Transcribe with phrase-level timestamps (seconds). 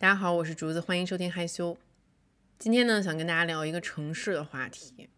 [0.00, 1.76] 大家好，我是竹子，欢迎收听害羞。
[2.58, 5.08] 今天呢，想跟大家聊一个城市的话题，因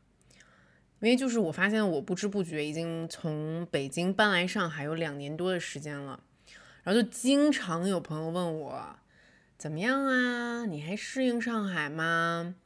[1.03, 6.25] 为就是我发现我不知不觉已经从北京搬来上海有两年多的时间了，
[6.83, 8.97] 然后就经常有朋友问我
[9.57, 10.67] 怎么样啊？
[10.67, 12.57] 你还适应上海吗？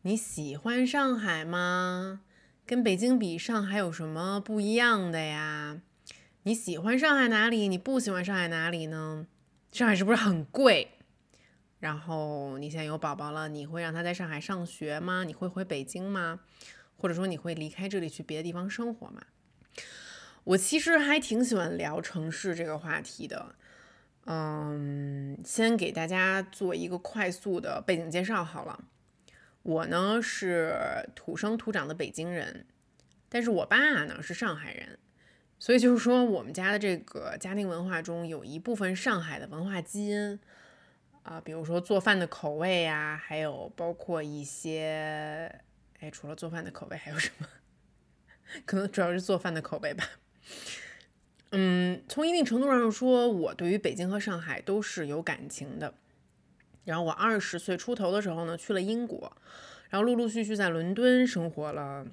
[0.00, 2.22] 你喜欢上海吗？
[2.64, 5.78] 跟北京比，上海有什么不一样的呀？
[6.44, 7.68] 你喜欢上海哪里？
[7.68, 9.26] 你不喜欢上海哪里呢？
[9.70, 10.92] 上海是不是很贵？
[11.80, 15.24] 然后你现在有宝宝了，你会让他在上海上学吗？
[15.24, 16.40] 你会回北京吗？
[16.96, 19.22] 或者说你会离开这里去别的地方生活吗？
[20.44, 23.54] 我其实还挺喜欢聊城市这个话题的。
[24.26, 28.84] 嗯，先给大家做一个快速的背景介绍好了。
[29.62, 32.66] 我呢是土生土长的北京人，
[33.28, 34.98] 但是我爸呢是上海人。
[35.58, 40.38] 所以就是说，我们家的这个家庭文化中有一部分上海的文化基因
[41.22, 45.62] 啊，比如说做饭的口味呀，还有包括一些，
[46.00, 47.46] 哎，除了做饭的口味还有什么？
[48.66, 50.04] 可能主要是做饭的口味吧。
[51.50, 55.94] 嗯，从一定程度上说，我对于北京和上海都是有感情的。
[56.84, 59.36] 然后我二十岁出头的时候呢，去了英国，
[59.90, 62.06] 然后陆陆续续在伦敦生活了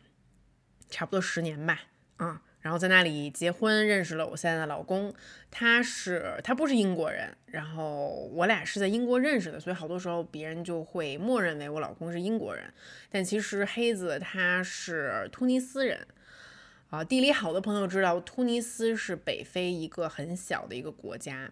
[0.89, 1.81] 差不多十年吧，
[2.17, 2.43] 啊。
[2.67, 5.13] 然后在那里结婚，认识了我现在的老公。
[5.49, 12.65] 他是他不是英国人，然后我俩是在英国认识的，所以好多时候别人就会默认为我老公是英国人。
[13.09, 16.05] 但其实黑子他是突尼斯人
[16.89, 17.01] 啊。
[17.01, 21.49] 地理好的朋友知道，突尼斯是北非一个很小的一个国家，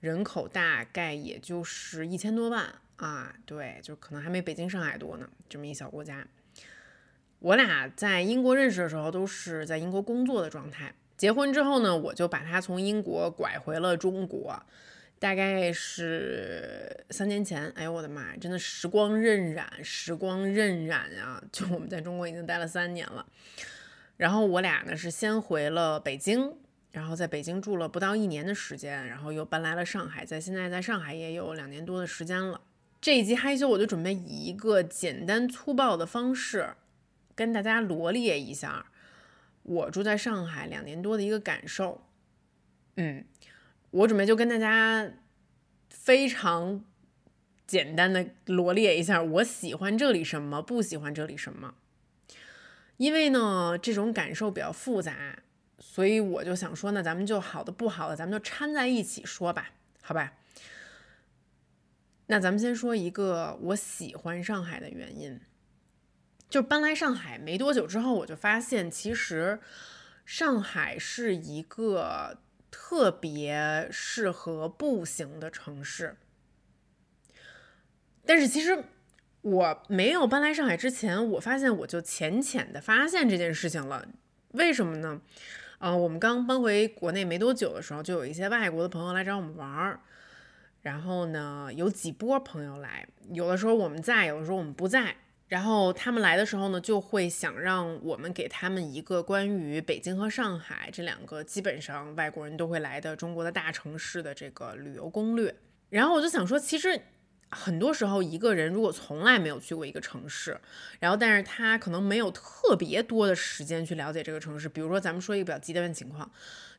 [0.00, 3.34] 人口大概也就是一千多万啊。
[3.44, 6.26] 对，就可能还没北京、上海多呢，这么一小国家。
[7.38, 10.94] 我俩在英国认识的时候，都是在英国工作的状态。
[11.16, 14.60] 结婚之后呢，我就把他从英国拐回了中国，
[15.18, 17.68] 大概是三年前。
[17.76, 21.42] 哎呦我的妈呀，真的时光荏苒，时光荏苒呀！
[21.52, 23.24] 就我们在中国已经待了三年了。
[24.16, 26.52] 然后我俩呢是先回了北京，
[26.90, 32.60] 然后在北京住了不到一年的时间，然后又搬来了上海，在现在在上海也有两年多的时间了。
[33.00, 36.70] 这一集害羞，我就准备以一个简单粗暴的方式。
[37.34, 38.86] 跟大家罗列一下
[39.62, 42.06] 我住在上海两年多的一个感受。
[42.96, 43.24] 嗯，
[43.90, 45.10] 我准备就跟大家
[45.90, 46.84] 非常
[47.66, 51.74] 简单的罗列一下我喜欢这里什么，不喜欢这里什么。
[52.96, 55.40] 因为呢，这种感受比较复杂，
[55.80, 59.72] 所以我就想说，那咱们就好的不好的，咱们就掺在一起说吧，
[60.02, 60.34] 好吧？
[62.26, 65.40] 那咱们先说一个我喜欢上海的原因。
[66.54, 69.58] 就搬来上海没多久之后，我就发现其实
[70.24, 72.38] 上海是一个
[72.70, 76.16] 特别适合步行的城市。
[78.24, 78.84] 但是其实
[79.40, 84.06] 我没有搬来上海之前，我发现我就浅浅的发现这件事情了。
[84.52, 85.20] 为什么呢？
[85.80, 89.98] 嗯，我们刚搬回国内没多久的时候，就有一些外国的朋友来找我们玩儿。
[90.82, 95.16] 然后呢，有几波朋友来，有的时候我们在，有的时候我们不在。
[95.46, 105.54] 然后他们来的时候呢，就会想让我们给他们一个关于北京和上海这两个基本上外国人都会来的中国的大城市的这个旅游攻略。
[105.90, 106.98] 然后我就想说，其实
[107.50, 110.58] 很多时候一个人如果从来没有去过一个城市，
[110.98, 114.68] 然后但是他可能没有特别多的时间去了解这个城市。
[114.68, 116.28] 比如说咱们说一个比较极端的情况，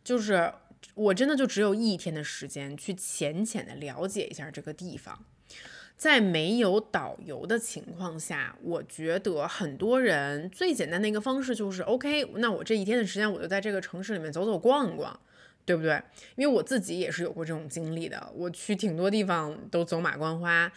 [0.04, 0.52] 就是
[0.96, 5.24] 我真的就只有一天的时间去浅浅的了解一下这个地方。
[5.98, 15.18] 在没有导游的情况下，我觉得很多人最简单的一个方式就是，OK，那我这一天的时间我就在这个城市里面走走逛逛，
[15.64, 16.02] 对不对？
[16.36, 20.72] 因为我自己也是有过这种经历的，我去挺多地方都走马观花，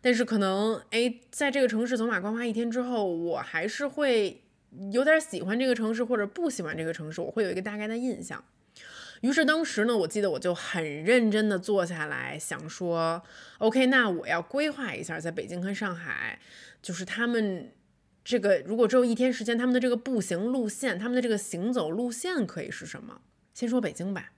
[0.00, 4.40] 但是可能哎，在这个城市走马观花一天之后，我还是会
[4.92, 8.42] 有点喜欢这个城市或者不喜欢这个城市，我会有一个大概的印象。
[9.20, 13.22] 于是当时呢，我记得我就很认真的坐下来想说
[13.58, 16.38] ，OK，那我要规划一下，在北京和上海，
[16.80, 17.72] 就是他们
[18.24, 23.20] 这个如果只有一天时间，他们的这个步行路线，他们的这个行走路线可以是什么？
[23.52, 24.32] 先说北京吧。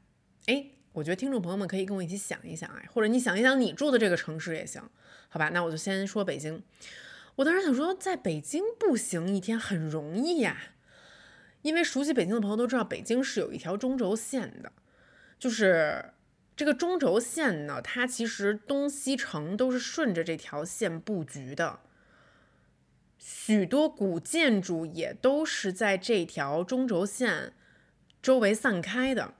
[0.47, 4.83] 哎，我觉得听众朋友们可以跟我一起想一想，哎，或者你想一想你住的这个城市也行，
[5.29, 5.51] 好吧？
[5.51, 6.61] 那我就先说北京。
[7.37, 10.57] 我当时想说，在北京步行一天很容易呀。
[11.63, 14.73] 因为熟悉北京的朋友都知道，北京是有一条中轴线的，
[15.43, 16.13] 就是
[16.55, 21.81] 这个中轴线呢，它其实东西城都是顺着这条线布局的，
[23.19, 27.55] 许多古建筑也都是在这条中轴线
[28.23, 29.35] 周围散开的。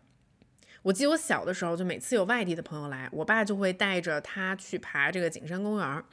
[0.83, 6.05] 我记得我小的时候，就每次有外地的朋友来，我爸就会带着他去爬这个景山公园。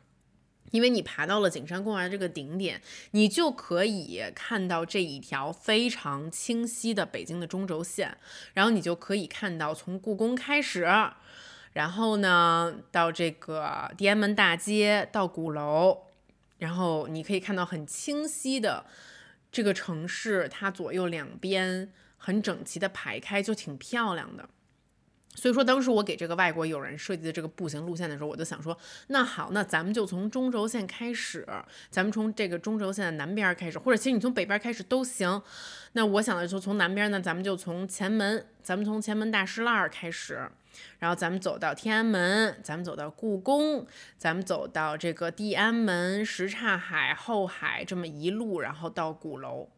[0.71, 8.15] 因为你爬到了景山公园这个顶点，你就可以看到这一条非常清晰的北京的中轴线，
[8.53, 10.87] 然后你就可以看到从故宫开始，
[11.73, 16.03] 然后呢到这个地安门大街到鼓楼，
[16.59, 18.85] 然后你可以看到很清晰的
[19.51, 24.47] 这个城市，它左右两边很整齐的排开，就挺漂亮的。
[25.35, 28.77] 所以说，当时我给这个外国友人设计的这个步行路线的时候，我就想说，
[29.07, 31.47] 那好，那咱们就从中轴线开始，
[31.89, 35.41] 咱们从这个中轴线的南边开始，或者其实你从北边开始都行。
[35.93, 40.49] 那我想的就从南边呢，咱们就从前门，咱们从前门大栅栏开始，
[40.97, 43.87] 然后咱们走到天安门，咱们走到故宫，
[44.17, 49.69] 咱们走到这个地安门、什刹海、后海，这么一路，然后到鼓楼，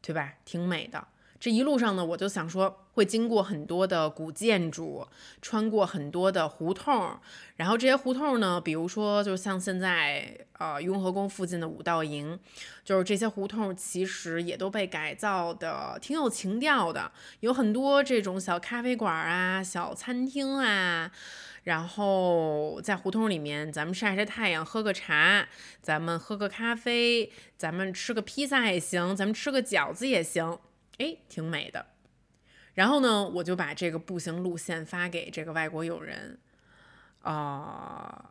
[0.00, 0.34] 对吧？
[0.46, 1.08] 挺美的。
[1.40, 5.08] 这一路上呢，我就想说，会经过很多的古建筑，
[5.40, 7.18] 穿过很多的胡同，
[7.56, 12.38] 然后这些胡同呢，比如说，就像现在呃雍和宫附近的五道营，
[12.84, 17.10] 就是这些胡同其实也都被改造的挺有情调的，
[17.40, 21.10] 有很多这种小咖啡馆啊、小餐厅啊，
[21.62, 25.48] 然后在胡同里面，咱们晒晒太阳，喝个茶，
[25.80, 30.58] 咱们喝个咖啡，咱们吃个披萨也行，咱们吃个饺子也行。
[31.00, 31.86] 哎，挺美的。
[32.74, 36.38] 然后呢，我就把这个步行路线发给这个外国友人。
[37.22, 38.30] 啊，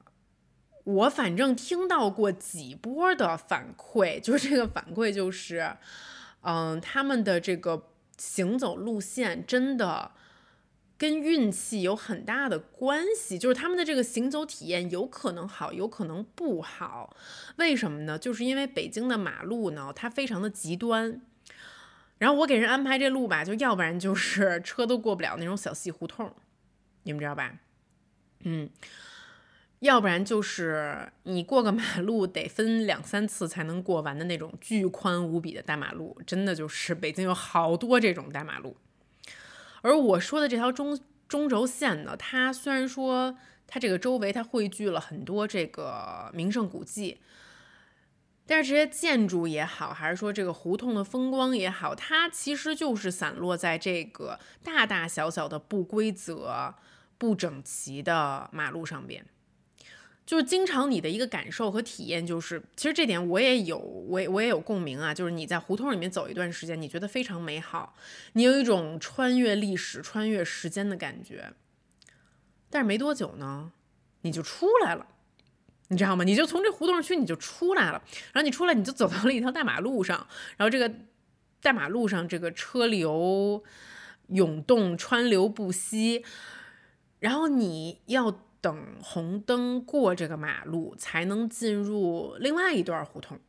[0.84, 5.76] 我反正听到过几波的反馈，就是这个反馈就是，
[6.42, 10.12] 嗯，他们的这个行走路线真的
[10.98, 17.16] 跟运气有很大的关系，就是他们的这个行走体验有可能好，有可能不好。
[17.58, 18.18] 为什么呢？
[18.18, 21.22] 就是因为北京的马路呢，它非常的极端。
[22.20, 26.32] 然后我给人安排这路吧，就要不然就是 车都过不了那种小细胡同，
[27.04, 27.56] 你们知道吧？
[28.42, 28.70] 嗯，
[29.80, 38.76] 要不然就是你过个马路得分两三次才能过完的那种巨宽无比的大马路，真的就是北京有好多这种大马路。
[39.82, 47.20] 而我说的这条中中轴线呢，它虽然说它这个周围它汇聚了很多这个名胜古迹。
[48.50, 56.74] 但是这些建筑也好，还是说这个胡同的风光也好，它其实就是散落在这个大大小小的不规则、
[57.20, 59.24] 不整齐的马路上边。
[60.26, 65.14] 就是经常你的一个感受和体验，就是其实这点我也有，我我也有共鸣啊。
[65.14, 67.96] 就是你在胡同里面走一段时间，你觉得非常美好，
[68.34, 71.54] 你有一种穿越历史、穿越时间的感觉。
[72.72, 73.72] 但是没多久呢，
[74.22, 75.06] 你就出来了。
[75.90, 76.24] 你知道吗？
[76.24, 78.02] 你就从这胡同区你就出来了，
[78.32, 80.26] 然后你出来你就走到了一条大马路上，
[80.56, 80.92] 然后这个
[81.62, 83.64] 大马路上这个车流
[84.28, 86.24] 涌动，川流不息，
[87.20, 88.32] 然后你要
[88.62, 93.40] 等红灯过这个马路才能进入另外一段胡同，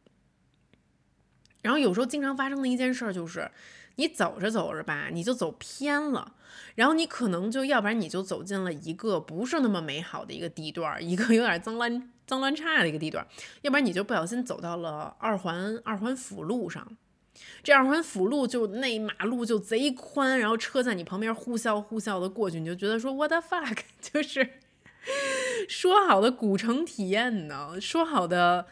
[1.62, 3.50] 然后有时候经常发生的一件事就是。
[4.00, 6.32] 你走着走着吧，你就走偏了，
[6.74, 13.26] 然后你可能就要不然你就走进了一个不是那么美好的一个地段，一个有点脏乱脏乱差的一个地段，
[13.60, 16.96] 要不然你就不小心走到了二环二环辅路上，
[17.62, 24.48] 这二环辅路就那马路就贼宽，然后车在你旁边呼啸呼啸的过去，你就觉得说 what the fuck， 就是
[25.68, 28.66] 说好的古城体验呢，说好的。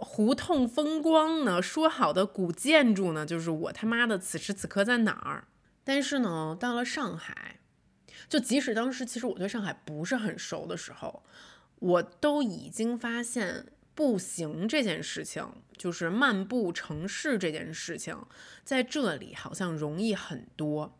[0.00, 1.60] 胡同风光呢？
[1.60, 3.26] 说好的古建筑呢？
[3.26, 5.46] 就是我他妈的此时此刻在哪儿？
[5.84, 7.60] 但是呢，到了上海，
[8.28, 11.22] 就即使当时其实我对上海不是很熟的时候，
[11.78, 18.16] 我都已经发现步行这件事情，就是漫步城市这件事情，
[18.64, 20.96] 在这里好像容易很多。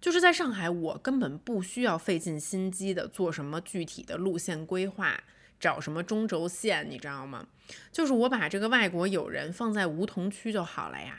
[0.00, 5.24] 就是在上海，我根本不需要费尽心机的做什么具体的路线规划。
[5.64, 7.46] 找什么中轴线，你知道吗？
[7.90, 11.18] 就是我把这个外国友人放在梧桐区就好了呀，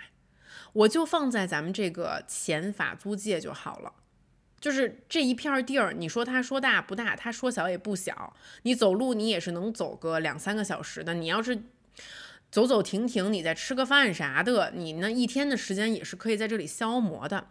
[0.71, 3.91] 我就放在咱们这个前法租界就好了。
[4.59, 11.15] 就是这一片地儿，你说它说大不大，它说小也不小，你走路你也是能走个两三个小时的。
[11.15, 11.63] 你要是
[12.51, 17.47] 走走停停，你再吃个饭啥的，你那一天的时间也是可以在这里消磨的。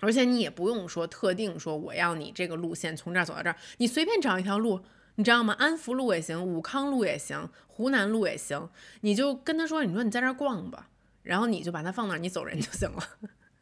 [0.00, 4.80] 而且你也不用说特定说我要你这个路线从这儿走到这儿，你随便找一条路。
[5.18, 5.52] 你知道吗？
[5.58, 8.70] 安福路也行，武康路也行，湖南路也行。
[9.00, 10.88] 你就跟他说，你说你在这儿逛吧，
[11.24, 13.02] 然后你就把它放那儿，你走人就行了。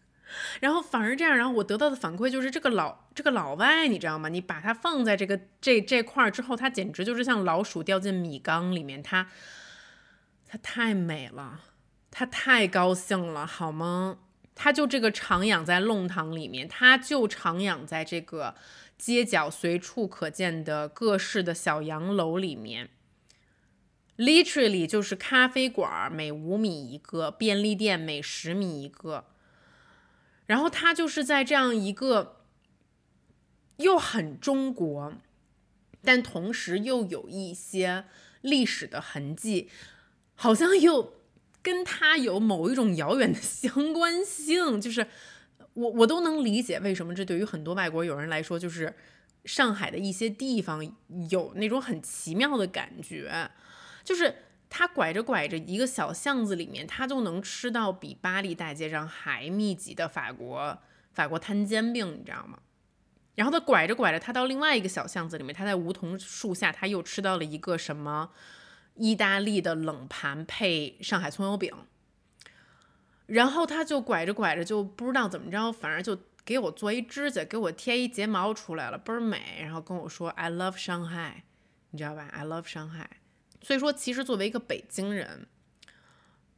[0.60, 4.28] 然后反而这样，然后我得到的反馈就是这个老这个老外，你知道吗？
[4.28, 9.26] 你把它放在这个这这块儿之后，它简直就是像老鼠掉进米缸里面，它
[10.46, 11.62] 它太美了，
[12.10, 14.18] 它太高兴了，好吗？
[14.54, 18.54] 它就这个徜徉在弄堂里面，它就徜徉在这个
[18.96, 22.90] 街角随处可见的各式的小洋楼里面。
[24.16, 29.26] Literally 就是咖啡馆每五米一个，便利店每十米一个。
[30.46, 32.44] 然后它就是在这样一个
[33.76, 35.14] 又很中国，
[36.02, 38.04] 但同时又有一些
[38.40, 39.70] 历史的痕迹，
[40.34, 41.14] 好像又。
[41.62, 45.08] 跟它有某一种遥远的相关性，就是
[45.76, 48.94] 我我都能理解为什么这对于很多外国友人来说，就是
[49.44, 50.82] 上海的一些地方
[51.30, 53.50] 有那种很奇妙的感觉，
[54.02, 54.34] 就是
[54.70, 60.78] 他拐着拐着一个小巷子里面，他就能吃到比巴黎大街上还密集的法国
[61.12, 62.58] 法国摊煎饼，你知道吗？
[63.34, 68.30] 然后他拐着拐着，他到另外一个小巷子里面，他在梧桐树下，他又吃到了一个什么？
[68.94, 71.70] 意大利的冷盘配上海葱油饼，
[73.26, 79.58] 然后他就拐着拐着就不知道怎么着，反正就给我做一指甲，给我贴一睫毛出来了，倍儿美。
[79.60, 81.42] 然后跟我说 I love Shanghai，
[81.90, 83.06] 你知道吧？I love Shanghai。
[83.62, 85.48] 所以说，其实作为一个北京人，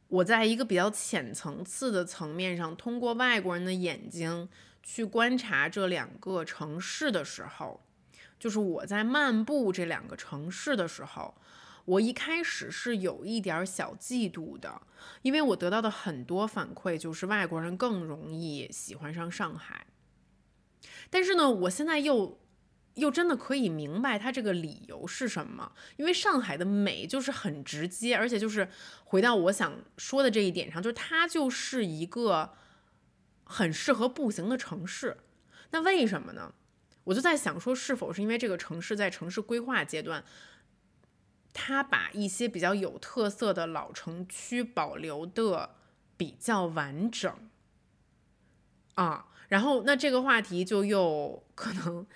[0.09, 4.47] 我在一个比较浅层次的层面上，通过外国人的眼睛
[4.83, 7.81] 去观察这两个城市的时候，
[8.37, 11.33] 就是我在漫步这两个城市的时候。
[11.89, 14.79] 我一开始是有一点小嫉妒的，
[15.23, 19.87] 因为我得到的很多反馈就是外国人更容易喜欢上上海。
[21.09, 22.39] 但是呢，我现在又
[22.93, 28.69] 又真的可以明白他这个理由是什么，因为上海的美就是很直接，而且就是
[29.05, 32.53] 回到我想说的这一点上，就是它就是一个
[33.43, 35.17] 很适合步行的城市。
[35.71, 36.53] 那为什么呢？
[37.05, 40.23] 我就在想说，是否是因为这个城市在城市规划阶段？
[41.61, 45.75] 他把一些比较有特色的老城区保留的
[46.15, 47.29] 比较完整
[48.95, 52.07] 啊，然后那这个话题就又可能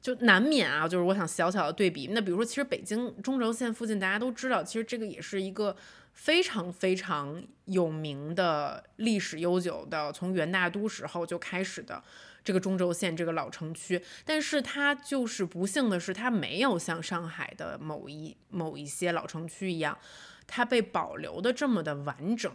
[0.00, 2.08] 就难免啊，就是我想小小的对比。
[2.12, 5.76] 那比如说，其实北京中轴线附近大家都知道，其实这个也是一个
[6.12, 12.02] 非常非常有名的历史悠久的，从元大都时候就开始的。
[12.44, 19.96] 这个中轴线这个老城区，但是它就是不幸的是，它没有像上海的某一某一些老城区一样，
[20.46, 22.52] 它被保留的这么的完整，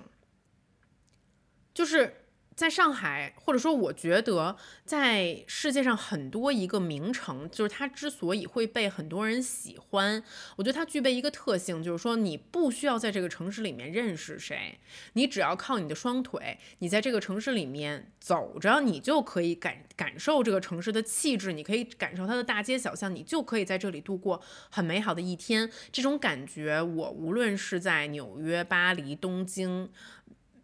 [1.73, 2.23] 就是。
[2.57, 10.23] 在上海，或者说我觉得在世界上很多一个名城，就是它之所以会被很多人喜欢，
[10.55, 14.79] 我觉得它具备一个特性，就是说你不需要在这个城市里面认识谁，
[15.13, 25.69] 你只要靠你的双腿，你在这个城市里面走着，你就可以感感受这个城市的气质，你可以感受它的大街小巷，你就可以在这里度过很美好的一天。
[25.91, 29.91] 这种感觉，我无论是在纽约、巴黎、东京，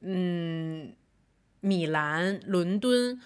[0.02, 0.96] 嗯。
[1.64, 3.22] 米兰、伦敦，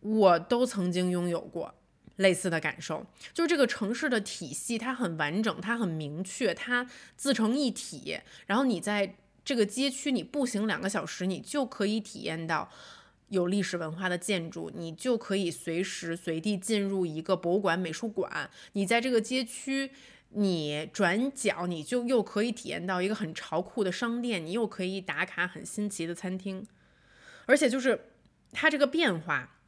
[0.00, 1.74] 我都曾经拥有过
[2.16, 8.18] 类似的感受，就是这个城市的体系，它很完整，它很明确，它自成一体。
[8.46, 12.70] 然后你在这个街区，你步行两个小时，你就可以体验到
[13.28, 18.48] 有历史文化的建筑，你就可以随时随地进入一个博物馆、美术馆。
[18.72, 19.90] 你在这个街区，
[20.30, 26.66] 你转角，你就又可以体验到一个很潮酷的商店，你又可以打卡很新奇的餐厅。
[27.46, 28.12] 而且就是
[28.52, 29.58] 它这个变化，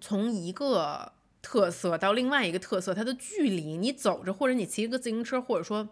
[0.00, 5.88] 从一个特色到另外一个特色，它的距离，你走着或者你骑一个自行车，或者说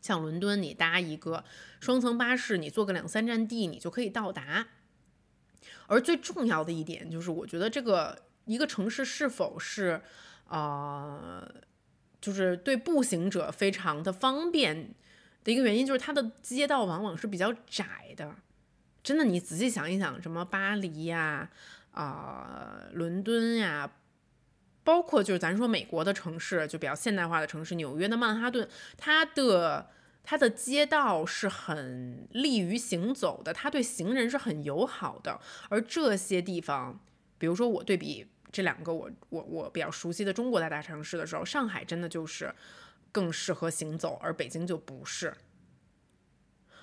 [0.00, 1.44] 像伦敦，你搭一个
[1.80, 4.68] 双层巴士，你坐个两三站地，你就可以到达。
[5.86, 10.02] 而最重要的一点就是，我觉得这个一个城市是否是
[10.48, 11.46] 呃，
[12.20, 14.94] 就是对步行者非常的方便
[15.42, 18.36] 的一个原因，就是它的街道往往是比较窄的。
[19.04, 21.50] 真的，你仔细想一想，什么巴黎呀，
[21.92, 23.92] 啊，伦敦呀，
[24.82, 29.90] 包括就是咱说美国的城市，就比较现代化的城市，纽约的曼哈顿，它的
[30.22, 35.38] 它的街道是很利于行走的，它对行人是很友好的。
[35.68, 36.98] 而这些地方，
[37.36, 42.54] 比如说我对比这两个我我我比较熟悉的中国大大城市的时候，上海真的就是
[43.12, 45.34] 更适合行走，而北京就不是。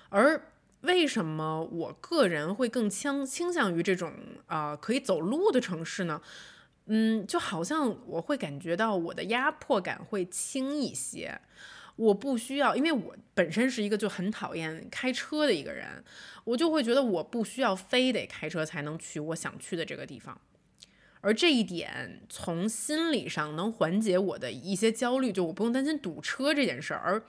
[0.08, 0.40] 而
[0.82, 4.12] 为什么我个人会更倾倾向于这种
[4.46, 6.20] 啊可以走路的城市呢？
[6.86, 11.40] 嗯，就好像我会感觉到我的压迫感会轻一些，
[11.94, 16.02] 我不需要，因为我本身是一个就很讨厌开车的一个人，
[16.42, 20.40] 我就会觉得我不需要非得开车才能去我想去的这个地方，
[21.20, 27.22] 而这一点从心理上能缓解我的一些焦虑，就我不用担心堵车这件事儿，而。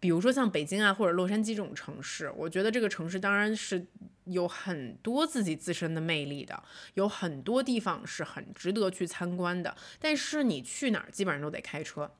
[0.00, 3.84] 比如说像北京啊或者洛杉矶这种城市，我觉得这个城市当然是
[4.24, 6.62] 有很多自己自身的魅力的，
[6.94, 9.76] 有很多地方是很值得去参观的。
[9.98, 12.10] 但是你去哪儿基本上都得开车。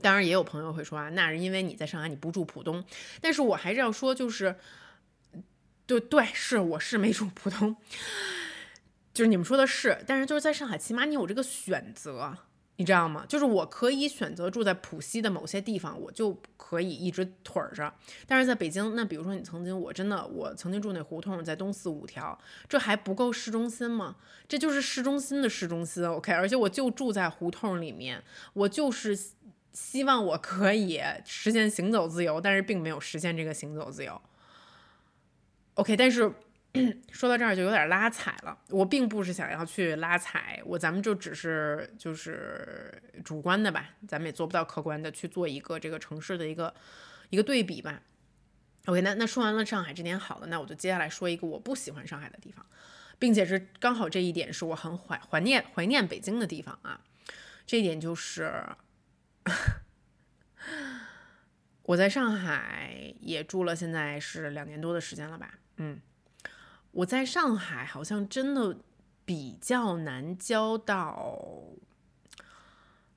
[0.00, 2.82] 当然也有朋友会说啊，那是因为你在上海你不住浦东。
[3.20, 4.56] 但是我还是要说，就是
[5.84, 7.76] 对对，是我是没住浦东，
[9.12, 12.38] 就是你们说的是，但是就是在上海，起码你有这个选择。
[12.80, 13.26] 你知道吗？
[13.28, 17.92] 就是我可以选择住在浦西的某些地方，我就可以一直腿着。
[18.26, 22.38] 但是在北京，那比如说你曾经，我真的我曾经住那胡同，在东四五条，
[22.70, 24.16] 这还不够市中心吗？
[24.48, 26.32] 这就是市中心的市中心，OK。
[26.32, 28.22] 而且我就住在胡同里面，
[28.54, 29.14] 我就是
[29.74, 34.18] 希望我可以实现行走自由，但是并没有实现这个行走自由
[35.74, 35.94] ，OK。
[35.94, 36.32] 但是。
[37.10, 46.72] 说到这儿就有点拉踩了，我并不是想要去拉踩，我咱们就只是就是主观的吧，咱们也做不到客观的去做一个这个城市的一个
[47.30, 48.00] 一个对比吧。
[48.86, 52.64] OK，那那说完了上海这点好的，那我就接下来说一个我不喜欢上海的地方，
[53.18, 57.00] 并且是刚好这一点是我很怀怀念怀念北京的地方啊。
[57.66, 58.64] 这一点就是
[61.82, 66.00] 我在上海也住了，现在是两年多的时间了吧，嗯。
[66.92, 68.76] 我在上海好像真的
[69.24, 71.38] 比较难交到，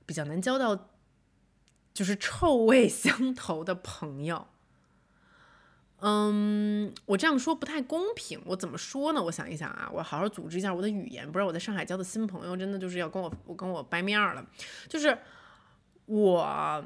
[0.05, 0.89] 比较难交到，
[1.93, 4.47] 就是臭味相投的朋友。
[5.97, 8.41] 嗯，我这样说不太公平。
[8.45, 9.23] 我怎么说呢？
[9.23, 14.45] 我想一想啊，我好好组织一下我的语言，不然我在上海交的新朋友真的就是要跟我我跟我掰面了。
[14.87, 15.17] 就是
[16.05, 16.83] 我。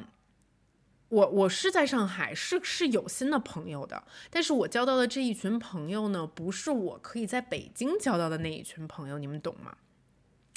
[1.09, 9.77] 我我是在上海，是是有新的朋友的，但是我交到的这一群朋友呢，不是我可以在北京交到的那一群朋友，你们懂吗？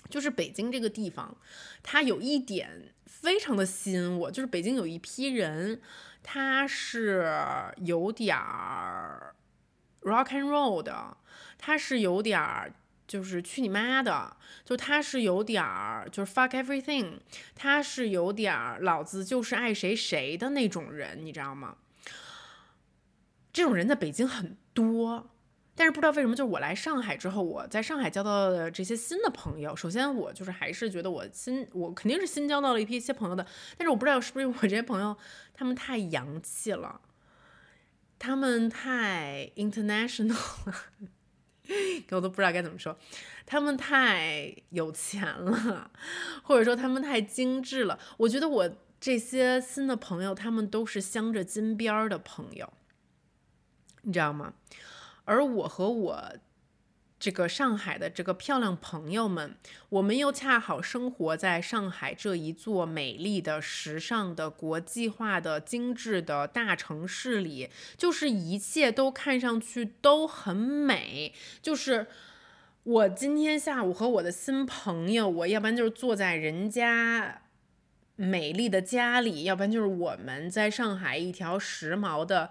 [0.09, 1.37] 就是北京这个地方，
[1.83, 5.81] 它有一点非常的吸引我，就是北京有一批人，
[6.23, 7.33] 他是
[7.77, 9.37] 有点儿
[10.01, 11.17] rock and roll 的，
[11.57, 12.75] 他是有点儿。
[13.11, 14.37] 就是去你妈的！
[14.65, 17.15] 就他是有点儿，就是 fuck everything，
[17.57, 21.77] 他是有点儿，老子就是爱谁谁的那种人，你知道吗？
[23.53, 25.29] 这种人在北京很多，
[25.75, 33.45] 但是不知道为什么，就是我来上海之后，我在上海交到的这些新的朋友，首先我就是还是觉得我新，我肯定是新交到了一批新朋友的，
[33.77, 35.17] 但是我不知道是不是我这些朋友
[35.53, 37.01] 他们太洋气了，
[38.21, 40.29] 他们太 international
[40.67, 40.75] 了。
[42.11, 42.97] 我都不知道该怎么说，
[43.47, 45.91] 他们太有钱了，
[46.43, 47.99] 或者说他们太精致了。
[48.17, 52.73] 我觉得我这些新的朋友，他们都是镶着金边儿的朋友，
[54.03, 54.55] 你知道吗？
[55.25, 56.33] 而我和我。
[57.21, 59.55] 这个上海的这个漂亮朋友们，
[59.91, 71.35] 我们又恰好生活在上海这一座美丽的、时尚的、国际化的、精致的大城市里，就是一切都看上去都很美。
[71.61, 72.07] 就是
[72.85, 77.43] 我今天下午和我的新朋友，我要不然就是坐在人家
[78.17, 82.49] 美丽的家里，要不然就是我们在上海一条时髦的。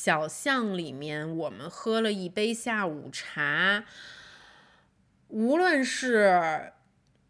[0.00, 3.82] 小巷里面，我们喝了一杯下午茶。
[5.26, 6.72] 无论是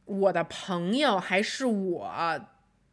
[0.05, 2.13] 我的朋友，还是我，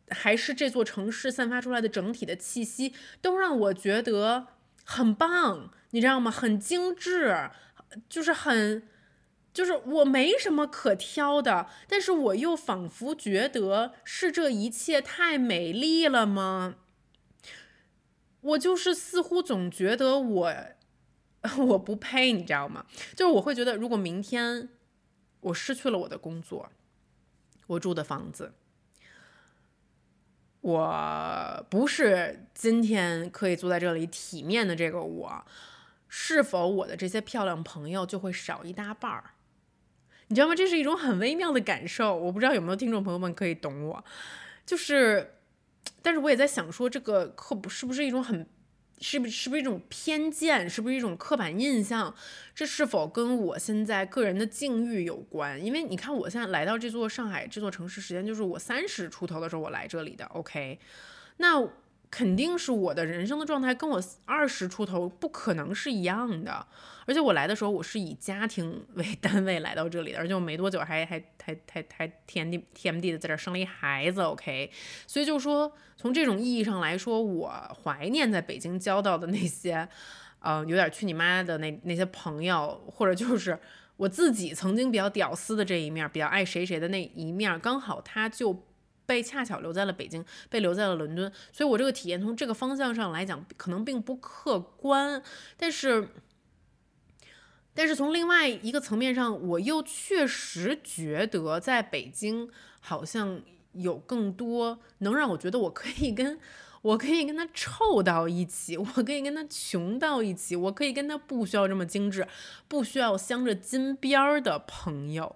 [0.07, 4.47] 还是这座城市散发出来的整体的气息，都让我觉得
[4.85, 5.69] 很棒。
[5.89, 6.31] 你知道吗？
[6.31, 7.49] 很精致，
[8.07, 8.87] 就是很，
[9.53, 16.75] 就是我没什么可挑的，但是我又仿佛觉得是这一切太美丽了吗？
[18.45, 20.53] 我就是似乎总觉得我
[21.57, 22.85] 我不配，你知道吗？
[23.15, 24.69] 就是我会觉得，如果明天
[25.41, 26.69] 我失去了我的工作，
[27.65, 28.53] 我住的房子，
[30.61, 35.45] 我不是今天可以坐在这里体面的这个我，
[36.07, 39.31] 是否我的这些漂亮朋友就会少一大半儿？
[40.27, 40.53] 你知道吗？
[40.53, 44.05] 这是一种很微妙的感受，我不知道有没有听众朋友们可以懂我，
[44.65, 45.31] 就是。
[46.05, 48.47] 但是我也在想说，这个刻不是不是一种很，
[49.01, 52.13] 是不是不是一种偏见，是不是一种刻板印象？
[52.53, 55.59] 这是否跟我现在个人的境遇有关？
[55.65, 60.23] 因为你看，我现在来到这座上海这座城市时间，就是我三十出头的时候我来这里的。
[60.27, 60.79] OK，
[61.37, 61.67] 那。
[62.11, 66.65] 肯定是我的人生的状态跟我二十出头不可能是一样的，
[67.05, 74.71] 而且我来的时候我是以家庭为 单位来到这里的，而且我没多久还还还还还 T M D T M D 的在这儿生了一孩子，OK，
[75.05, 77.51] 所以就说从这种意义上来说，我
[77.83, 79.87] 怀念在北京交到的那些，
[80.39, 83.59] 呃，有点去你妈的那那些朋友，或者就是
[83.97, 88.63] 我自己曾经比较屌丝的这一面，比较爱谁谁的那一面，刚好他就
[89.05, 95.21] 被恰巧留在了北京，被留在了伦敦，所以我这个体验从这个方向上来讲，可能并不客观，
[95.57, 96.09] 但是，
[97.73, 103.41] 但是从另外一个层面上，我又确实觉得在北京好像
[103.73, 106.39] 有更多能让我觉得我可以跟。
[106.85, 112.27] 我可以跟他臭到一起，我可以跟他穷到一起，我可以跟他不需要这么精致，
[112.67, 115.35] 不需要镶着金边儿的朋友。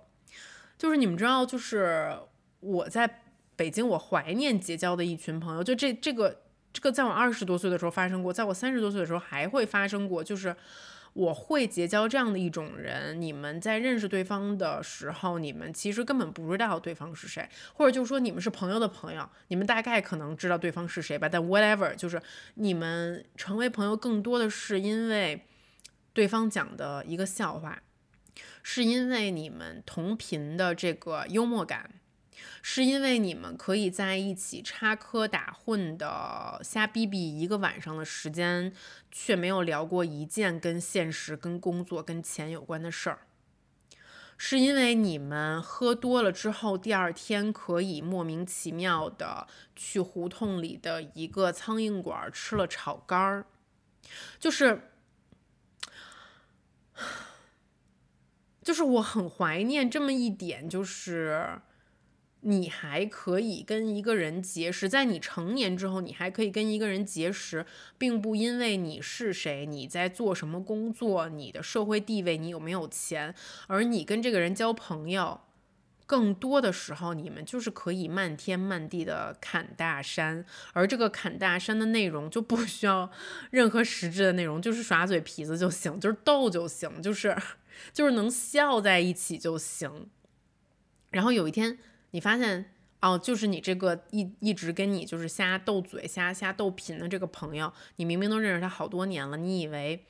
[0.77, 2.19] 就是你们知道，就是
[2.59, 3.23] 我在
[3.59, 5.61] 北京，我怀念结交的一群朋友。
[5.61, 10.55] 就这这个这个，在我二十多岁的时候发生过，在我三十多岁的时候还会发生过，就是。
[11.13, 22.21] 我会结交这样的一种人，你们在认识对方的时候，你们其实根本不知道对方是谁，或者就是说你们是朋友的朋友，你们大概可能知道对方是谁吧，但 whatever，就是
[22.53, 25.47] 你们成为朋友更多的是因为
[26.13, 27.81] 对方讲的一个笑话，
[28.61, 31.89] 是因为你们同频的这个幽默感。
[32.61, 38.73] 是因为你们可以在一起插科打诨的瞎逼逼一个晚上的时间，
[39.11, 43.19] 却没有聊过一件跟现实、跟工作、跟钱有关的事儿。
[44.37, 53.45] 是因为你们喝多了之后，第二天可以莫名其妙的去胡同里的一个苍蝇馆吃了炒肝儿，
[54.39, 54.91] 就是，
[58.63, 61.61] 就是我很怀念这么一点，就是。
[62.41, 67.65] 你还可以跟一个人结识，在你成年之后，你还可以跟一个人结识，
[67.97, 73.35] 并不因为你是谁，你在做什么工作，你的社会地位，你有没有钱，
[73.67, 75.41] 而你跟这个人交朋友，
[76.05, 83.11] 更多的时候，你们就是可以漫天漫地的侃大山，而这个侃大山的内容就不需要
[83.51, 87.35] 任何实质的内容，就是耍嘴皮子就行，就是逗就行，就是
[87.91, 90.09] 就是能笑在一起就行。
[91.11, 91.77] 然后有一天。
[92.11, 100.05] 你发现哦，就是你这个一一直跟你就是瞎斗嘴、瞎瞎斗贫的这个朋友，你明明都认识他好多年了，你以为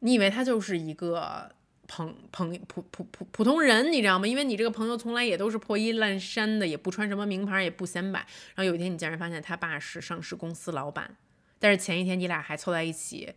[0.00, 1.54] 你以为他就是一个
[1.86, 4.26] 朋朋普普普普通人，你知道吗？
[4.26, 8.18] 因为你这个朋友从来也都是破衣烂衫的，也不穿什么名牌，也不显摆。
[8.54, 11.16] 然后有一天你竟然发现他爸是上市公司老板，
[11.60, 13.32] 但是前一天你俩还凑在一起，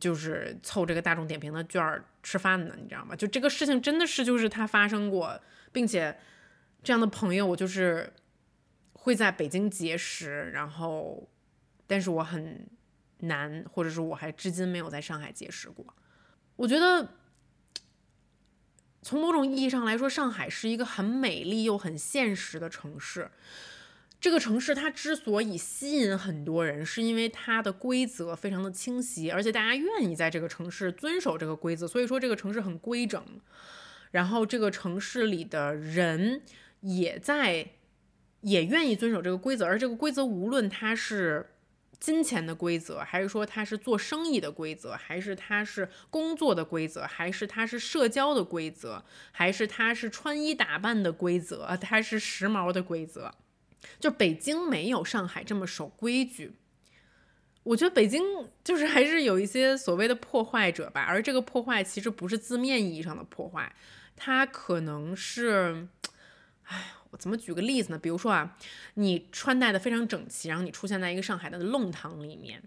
[0.00, 3.14] 就是凑这个大众点评的券儿吃饭呢，你知道吗？
[3.14, 5.40] 就这个事情真的是就是他发生过。
[5.76, 6.18] 并且，
[6.82, 8.10] 这样的朋友我就是
[8.94, 11.28] 会在北京结识，然后，
[11.86, 12.66] 但是我很
[13.18, 15.84] 难，或者是我还至今没有在上海结识过。
[16.56, 17.10] 我觉得，
[19.02, 23.30] 从某种意义上来说，上海是一个很美丽又很现实的城市。
[24.18, 33.22] 这个城市它之所以吸引很多人，是因为它的规则非常的清晰，而且大家愿意在这个城市遵守这个规则，所以说这个城市很规整。
[34.10, 36.42] 然后这个城市里的人
[36.80, 37.70] 也在，
[38.40, 41.50] 也愿意遵守这个规则，而这个规则无论它是
[41.98, 53.34] 金钱的规则，还是说它是做生意的规则，还是它是工作的规则，还是它是社交的规则，还是它是穿衣打扮的规则，它是时髦的规则，
[53.98, 56.52] 就北京没有上海这么守规矩。
[57.66, 58.22] 我觉得北京
[58.62, 63.74] 就是还是有一些所谓的破坏者吧，而这个破坏其实不是字面意义上的破坏。
[64.14, 65.88] 它可能是，
[66.62, 67.98] 哎，我怎么举个例子呢？
[67.98, 68.56] 比如说啊，
[68.94, 72.62] 你穿戴的非常整齐，然后你出现在一个上海的弄堂里面，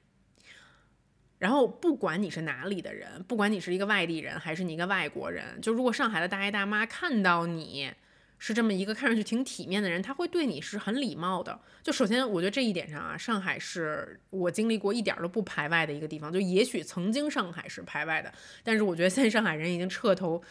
[1.38, 7.90] 然后不管你是哪里的人，不管你是一个外地人还是你一个外国人，就如果上海的大爷大妈看到你
[8.40, 11.60] 是这么一个看上去挺体面的人，他会对你是很礼貌的。
[11.84, 16.34] 就首先，我觉得这一点上啊，上海是我经历过一点都不排外的一个地方。
[16.34, 20.42] 就也许曾经上海是排外的，但是我觉得现在上海人已经彻头。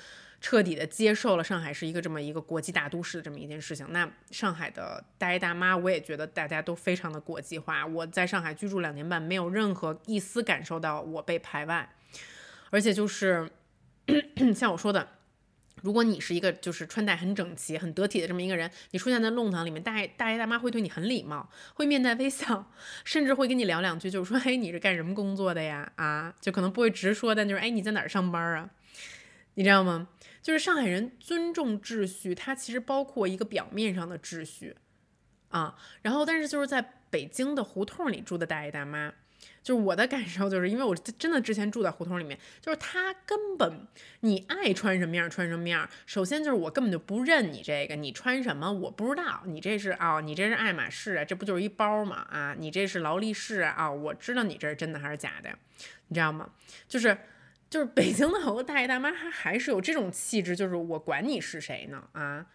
[0.40, 3.84] 彻底的接受了上海是一个这么一个国际大都市的这么一件事情。
[3.90, 7.84] 那上海的大爷大妈，我也觉得大家都非常的国际化。
[7.84, 11.92] 我在上海居住两年半，没有任何一丝感受到我被排外。
[12.70, 13.50] 而且就是
[14.54, 15.08] 像我说的，
[15.82, 22.70] 如果你是一个就是穿戴很整齐、很得体的这么一个人，你出现在弄堂里面，大爷大爷大妈会对你很礼貌，会面带微笑，
[23.04, 25.92] 甚至会跟你聊两句，就是说，哎，你是干什么工作的呀？
[25.96, 28.70] 啊，就可能不会直说，但就是，哎，你在哪儿上班啊？
[29.54, 30.08] 你知道吗？
[30.40, 34.76] 就是上海人尊重秩序，它其实包括一个表面上的秩序
[35.48, 35.76] 啊。
[36.02, 39.12] 然后，但是就是在北京的胡同里住的大爷大妈，
[39.68, 43.86] 就是我的感受，就是因为我真的之前住在胡同里面，就是他根本
[44.20, 45.86] 你爱穿什么样穿什么样。
[46.06, 52.26] 首先就是我根本就不认你这个，你穿什么我不知道，你这是哦，你这是爱马仕啊，这不就是一包吗？
[52.30, 55.50] 啊，你这是劳力士啊，我知道你这是真的还是假的，
[56.06, 56.48] 你知道吗？
[56.88, 57.18] 就是。
[57.68, 62.46] 就是北京的好多大爷大妈还还是有这种气质，就是我管你是谁呢啊，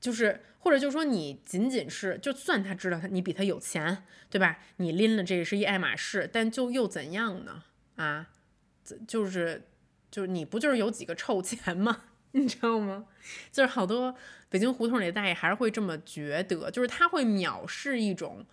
[0.00, 4.60] 就是或者就是说你仅仅是就算他知道他你比他有钱，对吧？
[4.76, 7.64] 你拎了这是一爱马仕，但就又怎样呢？
[7.96, 8.28] 啊，
[9.08, 9.68] 就是
[10.08, 12.04] 就是你不就是有几个臭钱吗？
[12.30, 13.06] 你知道吗？
[13.50, 14.14] 就是好多
[14.48, 18.46] 北京胡同里的大爷还是会这么觉得，就是他会藐视一种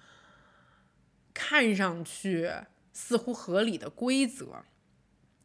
[1.34, 2.52] 看上去
[2.92, 4.66] 似乎合理的规则。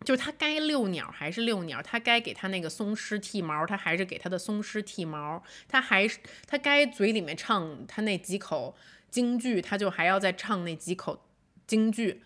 [0.02, 8.76] 就是他该遛鸟还是遛鸟，他该给他那个松狮剃毛，他还是给他的松狮剃毛，他还是他该嘴里面唱他那几口
[9.10, 11.24] 京剧，他就还要再唱那几口
[11.66, 12.22] 京剧。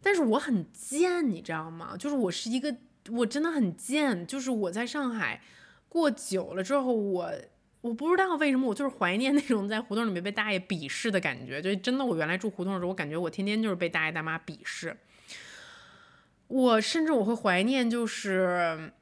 [0.00, 1.96] 但是我很贱，你知道吗？
[1.96, 2.76] 就是我是一个，
[3.10, 4.26] 我真的很贱。
[4.26, 5.42] 就是我在上海
[5.88, 7.32] 过久了之后，我
[7.80, 11.60] 我不知道为什么，我就是怀念那种在胡同里面被大爷鄙视的感觉。
[11.60, 14.96] 就真的，我原来住胡同的时候，我感觉我天天就是被大爷大妈鄙视。
[16.48, 18.92] 我甚至我会怀念，就是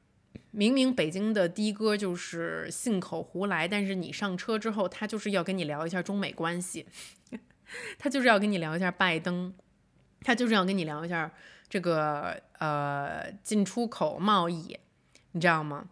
[0.51, 6.85] 明明北京的的哥就是信口胡来，但是你上车之后，他就是要跟你聊一下中美关系，
[7.97, 9.53] 他就是要跟你聊一下拜登，
[10.21, 11.31] 他就是要跟你聊一下
[11.69, 14.77] 这个呃进出口贸易，
[15.31, 15.89] 你知道吗？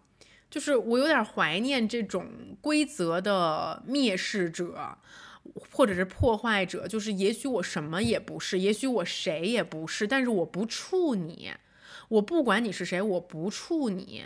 [0.49, 4.97] 就是我有点怀念这种规则的蔑视者。
[5.53, 11.51] 或者是破坏者，就是也许我什么也不是，也许我谁也不是，但是我不处你，
[12.10, 14.25] 我不管你是谁，我不处你。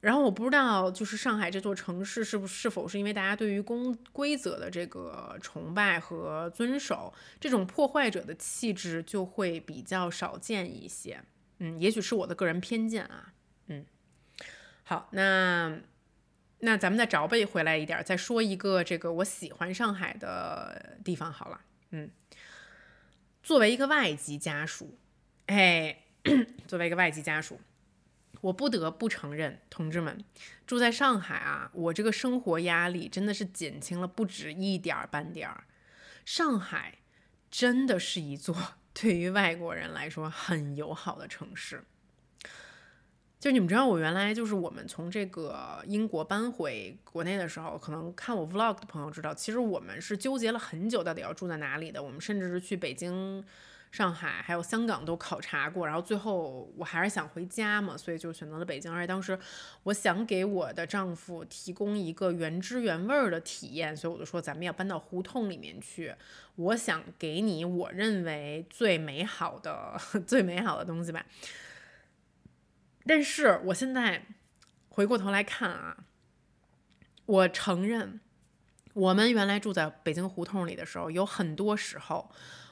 [0.00, 11.20] 然后我不知道，就是上海这座城市是不是否是因为大家对于公规则的这个崇拜和遵守，这种破坏者的气质就会比较少见一些。
[11.58, 13.32] 嗯，也许是我的个人偏见啊。
[13.66, 13.84] 嗯，
[14.84, 15.78] 好，那。
[16.60, 21.60] 那咱们再找背回来一点，再说一个这个我喜欢上海的地方好了。
[21.90, 22.10] 嗯，
[23.42, 24.98] 作为一个外籍家属，
[25.46, 26.04] 哎，
[26.66, 27.60] 作为一个外籍家属，
[28.40, 30.24] 我不得不承认，同志们
[30.66, 35.64] 住在上海啊，我这个生活压力真的是减轻了不止一点儿半点儿。
[36.24, 36.98] 上海
[37.50, 38.56] 真的是一座
[38.92, 41.84] 对于外国人来说很友好的城市。
[43.38, 52.02] 就你们知道，我原来就是我们从这个英国搬回国内的时候，可能看我 vlog 的朋友知道，其实我们是纠结了很久，到底要住在哪里的。
[52.02, 53.44] 我们甚至是去北京、
[53.92, 58.90] 上海还有香港都考察过，然后最后我还是想回家嘛，所以就选择了北京。
[58.90, 59.38] 而且当时
[59.82, 66.14] 我想给我的丈夫提供一个原汁原味儿的体验，所以我就说咱们要搬到胡同里面去。
[66.56, 69.94] 我想给你我认为最美好的、
[70.26, 71.24] 最美好的东西吧。
[73.06, 74.26] 但是我现在
[74.88, 76.04] 回过头来看啊，
[77.24, 78.20] 我承认，
[78.94, 82.30] 我们原来住在北京胡同里的时候，有很多时候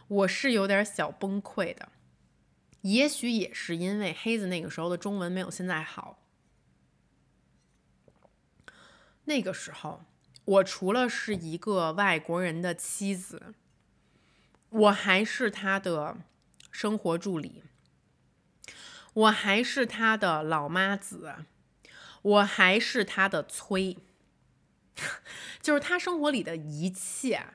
[0.09, 1.91] 我是有点小崩溃的。
[2.83, 6.19] 也许也是因为黑子那个时候的中文没有现在好。
[9.25, 10.05] 那个时候，
[10.45, 13.55] 我除了是一个外国人的妻子，
[14.69, 16.19] 我还是他的
[16.71, 17.63] 生活助理。
[19.15, 21.37] 我还是他的老妈子，
[22.23, 23.97] 我还是他的催，
[25.63, 27.47] 就是他生活里的一切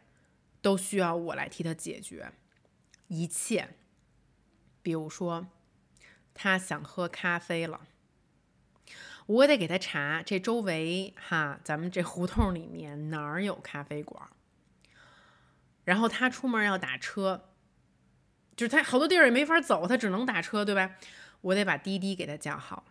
[0.61, 2.31] 都需要我来替他解决，
[3.07, 3.75] 一切，
[4.81, 5.47] 比如说
[6.33, 7.81] 他想喝咖啡了，
[9.25, 14.29] 我得给他查这周围哈，咱们这胡同里面哪儿有咖啡馆，
[15.83, 17.49] 然后他出门要打车，
[18.55, 20.95] 就是他好多地儿也没法走，他只能打车，对吧？
[21.41, 22.85] 我得把滴滴给他叫好，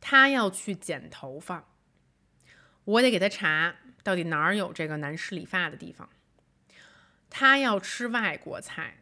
[0.00, 1.68] 他要去剪头发，
[2.84, 6.08] 我得给他查到底哪儿有这个男士理发的地方。
[7.30, 8.98] 他要吃外国菜，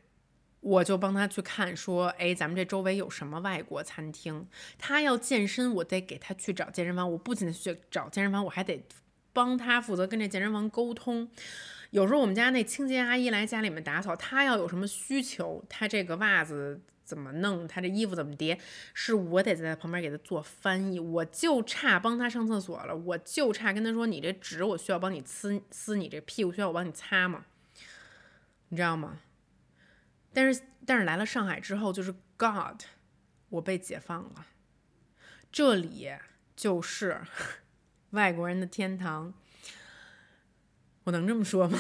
[0.61, 4.47] 我就帮他去看，说，哎，咱们这周围有什么外国餐厅？
[4.79, 7.11] 他要健身，我得给他去找健身房。
[7.11, 8.85] 我不仅去找健身房，我还得
[9.33, 11.31] 帮他负责跟这健身房沟通。
[11.91, 16.83] 有时候我们家那清洁阿姨来家里面打扫，他要有什么需求，他这个袜子。
[17.11, 17.67] 怎么弄？
[17.67, 18.57] 他这衣服怎么叠？
[18.95, 27.45] 是我得在他旁边给他做翻译，我就差帮他上厕所了，我就差跟他说：“你这纸我需要帮你撕撕，你这屁股需要我帮你擦吗？”
[28.71, 29.19] 你知道吗？
[30.33, 32.83] 但是但是来了上海之后，就是 God，
[33.49, 34.47] 我被解放了，
[35.51, 36.13] 这里
[36.55, 37.21] 就是
[38.11, 39.35] 外国人的天堂，
[41.03, 41.79] 我能这么说吗？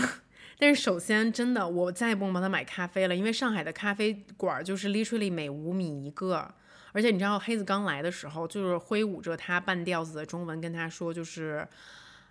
[0.60, 6.52] 但是首先，真的，我再也不能帮他买咖啡了，因为上海的咖啡馆就是 literally 每五米一个。
[6.92, 11.66] 而且你知道，黑子刚来的时候，就是挥舞着他半吊子的中文跟他说，就是，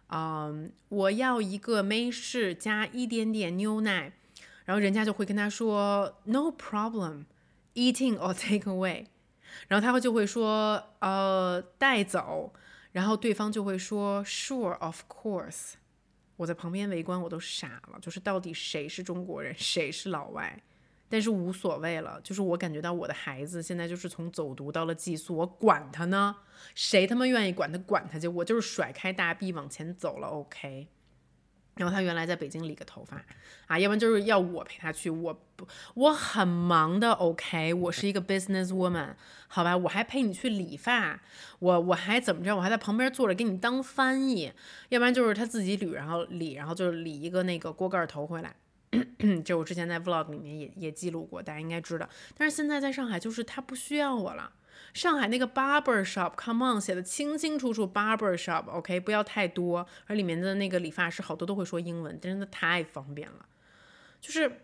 [0.10, 4.14] 嗯，我要一个美式加一点点牛奶，
[4.66, 9.06] 然后人家就会跟他说 no problem，eating or take away，
[9.68, 12.54] 然后他会就会说，呃，带走。
[12.92, 15.74] 然后对方就会说 Sure, of course。
[16.40, 20.58] 我在旁边围观，我都傻了，就是到底谁是中国人，谁是老外？
[21.10, 26.34] 但是无所谓了，就是我感觉到我的孩子现在就是从走读到了寄宿，我管他呢，
[26.74, 30.88] 谁他妈愿意管他管他去，我就是甩开大臂往前走了，OK。
[31.76, 33.24] 然后他原来在北京理个头发
[33.68, 39.14] 啊，要不然就是要我陪他去，我不我很忙的，OK，我是一个 business woman，
[39.48, 41.22] 好吧，我还陪你去理发，
[41.60, 44.52] 我我还怎么着，我还在旁边坐着给你当翻译，
[44.90, 48.56] 要不然就是他自己捋，然后理，然后就是理一个那个锅盖头回来。
[49.46, 52.10] 这我之前在 vlog 里面也也记录过，大家应该知道。
[52.36, 54.52] 但是现在在上海，就是他不需要我了。
[54.94, 59.86] 上海那个 barber shop，come on，写的清清楚楚，barber shop，OK，不要太多。
[60.08, 63.46] 而里面的那个理发师好多都会说英文，真的太方便了。
[64.20, 64.62] 就是，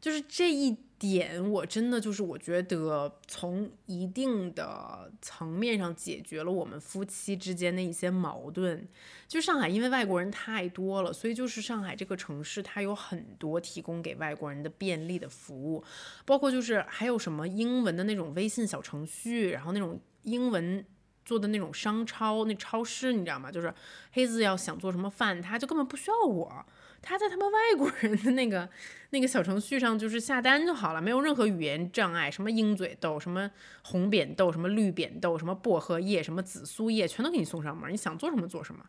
[0.00, 0.78] 就是这一。
[0.98, 8.88] 点我真的就是我觉得从一定的层面上解决了我们夫妻之间的一些矛盾。
[9.26, 15.84] 就上海因为外国人太多了，所以就是上海这个城市它有很多提供给外国人的便利的服务，
[16.24, 20.84] 包括就是还有什么英文的那种微信小程序，然后那种英文
[21.24, 23.50] 做的那种商超那超市，你知道吗？
[23.50, 23.74] 就是
[24.12, 26.64] 黑子要想做什么饭，他就根本不需要我。
[27.06, 28.66] 他在他们外国人的那个
[29.10, 33.50] 那个小程序上，就是下单就好了，没有任何语言障碍，什么鹰嘴豆，什么
[33.82, 38.86] 红扁豆，什么绿扁豆，什么薄荷叶，什么紫苏叶，全都给你送上门，你想做什么做什么，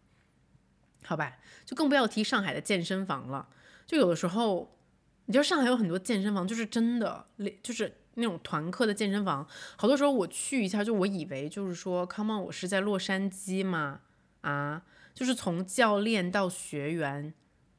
[1.04, 1.38] 好吧？
[1.66, 3.50] 就更不要提上海的健身房了，
[3.86, 4.80] 就有的时候，
[5.26, 7.28] 你知道上海有很多健身房，就是真的，
[7.62, 14.00] 就是那种团课的健身房，好多时候我去一下，就我以为就是说，Come on，我是在洛杉矶嘛？
[14.42, 17.34] 啊，就是从教练到学员。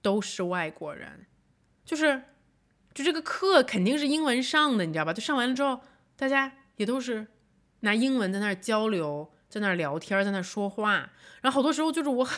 [0.07, 1.27] 都是外国人，
[1.85, 2.23] 就是，
[2.95, 5.13] 就这个课肯定是英文上的，你知道吧？
[5.13, 5.81] 就上完了之后，
[6.15, 7.27] 大家也都是
[7.81, 11.11] 拿英文在那儿交流，在那儿聊天，在那儿说话。
[11.41, 12.29] 然后好多时候就是我，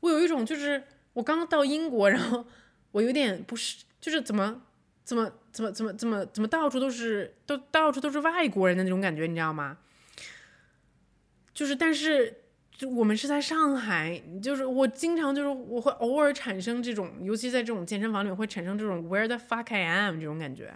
[0.00, 2.46] 我有一种就是我刚刚到英国，然后
[2.92, 4.62] 我有点不是，就是怎么
[5.04, 9.76] 怎么怎么怎么怎么怎么到处都是都到处都是外国人的那种感觉，你知道吗？
[11.52, 12.38] 就是，但是。
[12.80, 20.74] 就我们是在上海，就是我经常就是我会偶尔产生这种，尤其在这种健身房里面会产生这种 Where the fuck I am 这种感觉，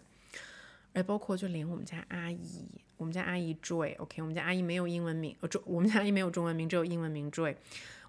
[0.93, 7.57] 哎，包括就连我们家阿姨，我们家阿姨 Joy，OK，我们家阿姨没有英文名，呃，中我们家阿姨没有中文名，只有英文名 Joy，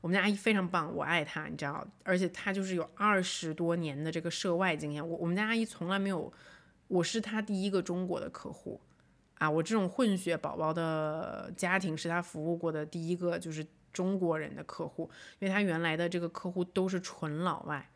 [0.01, 6.33] 我们家阿姨非常棒，我爱她，你知道，而且她就是有二十多年的这个涉外经验，我我们家阿姨从来没有，
[6.89, 8.81] 我是她第一个中国的客户，
[9.35, 13.65] 啊，我这种混血宝宝的家庭是她服务过的第一个，就是。
[13.95, 17.89] 中国人的客户，因为他原来的这个客户都是纯老外，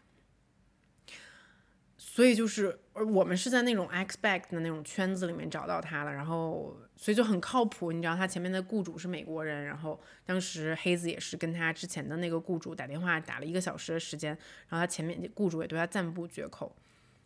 [1.98, 7.92] 所以就是，而我们是在那种 expect 的那种圈子里面找到他了，然后所以就很靠谱。
[7.92, 14.32] 你知道他前面的雇主是美国人，然后当时黑子也是跟他之前的那个雇主打电话打了一个小时的时间，
[14.70, 16.74] 然后他前面雇主也对他赞不绝口，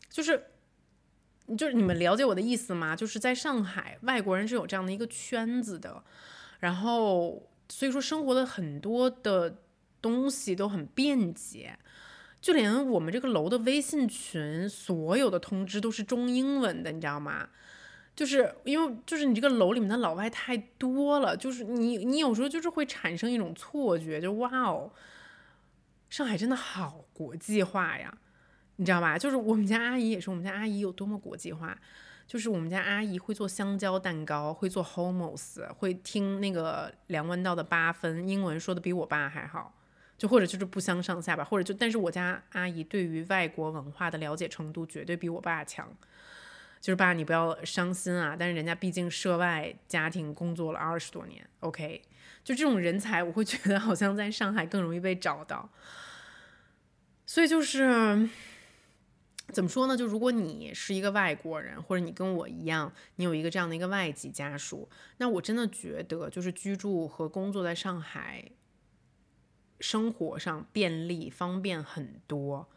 [0.10, 0.44] 就是，
[1.56, 2.96] 就是你们了解我的意思吗？
[2.96, 6.04] 就是在上海，外国人是有这样的一个圈子的，
[6.60, 7.50] 然后。
[7.76, 9.58] 所以说，生活的很多的
[10.00, 11.76] 东西都很便捷，
[12.40, 17.50] 就连我们这个楼的微信群，所有的通知都是中英文的，你知道吗？
[18.16, 24.92] 就是因为就是你这个楼里面的老外太多了，就是你你有时候就是会产生一种错觉，就哇哦，
[26.12, 28.16] 上海真的好国际化呀，
[28.76, 29.18] 你知道吧？
[29.18, 31.76] 就是我们家阿姨也是，我们家阿姨有多么国际化。
[32.26, 39.76] 就是我们家阿姨会做香蕉蛋糕，会做 hummus，会听那个梁文道的八分，英文说的比我爸还好，
[40.18, 45.88] 就或者就是不相上下吧，或者就但是我家阿姨对于外国文化的了解程度绝对比我爸强。
[46.82, 52.02] 就是爸，你不要伤心啊，但是人家毕竟涉外家庭工作了二十多年，OK，
[52.44, 55.70] 就这种人才，我会觉得好像在上海更容易被找到，
[57.26, 58.28] 所以就是。
[59.50, 59.96] 怎么说呢？
[59.96, 68.52] 就如果你是一个外国人，或者你跟我一样，你有一个这样的一个外籍家属，那我真的觉得就是居住和工作在上海，
[69.80, 72.70] 生活上便利方便很多。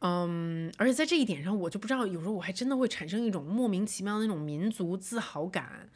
[0.00, 5.88] 嗯，而且在这一点上，我就不知道，有时候我还真的会产生一种莫名其妙的那种民族自豪感，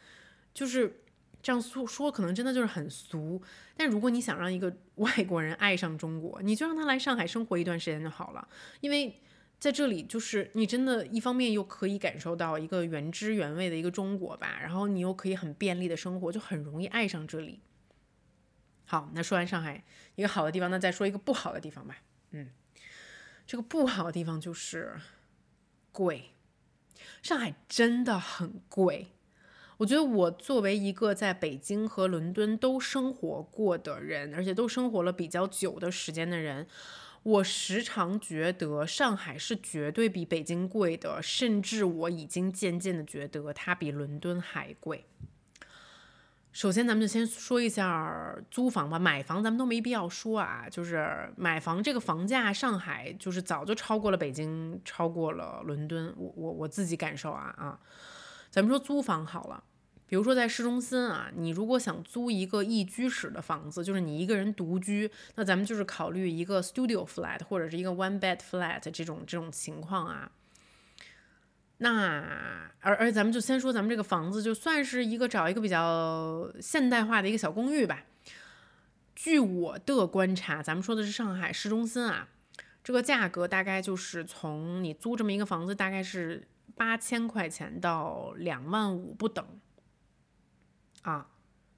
[0.54, 1.00] 就是。
[1.42, 3.42] 这样说说可能真的就是很俗，
[3.76, 8.48] 但如果你想让一个 外国人爱上中国，你就让他来上海生活一段时间就好了，
[8.80, 9.20] 因为
[9.58, 17.60] 在这里就是你真的，一方面又可以感受到一个原汁原味的一个中国吧，然后你又可以很便利的生活，就很容易爱上这里。
[18.84, 19.84] 好，那说完上海
[20.16, 21.98] 一个好的地方，那再说一个不好的地方吧。
[22.30, 22.50] 嗯，
[23.46, 24.96] 这个不好的地方就是
[25.90, 26.34] 贵，
[27.22, 29.08] 上海真的很贵。
[29.82, 36.64] 我觉得我作为一个在北京和伦敦都生活过的人，而且都生活了比较久的时间的人，
[37.24, 45.04] 我时常觉得上海是绝对比北京贵的，甚至我已经渐渐的觉得它比伦敦还贵。
[46.52, 49.00] 首先，咱们就先说一下租房吧。
[49.00, 56.14] 买房咱们都没必要说啊，就是买房这个房价，上海就是早就超过了北京，超过了伦敦。
[56.16, 57.80] 我我我自己感受啊啊，
[58.48, 59.64] 咱们说租房好了，
[60.12, 70.30] 比如说在市中心啊，你如果想租一个一居室的房子，就是你一个人独居，那咱们就是考虑一个 studio flat 或者是一个 one bed flat 这种这种情况啊。
[71.78, 78.04] 那而而咱们就先说咱们这个房子，就算是一个找一个比较现代化的一个小公寓吧。
[79.16, 82.28] 据我的观察，咱们说的是上海市中心啊，
[82.84, 86.46] 这个价格大概就是从你租这么一个房子，大概是
[86.76, 89.42] 八千块钱到两万五不等。
[91.02, 91.28] 啊，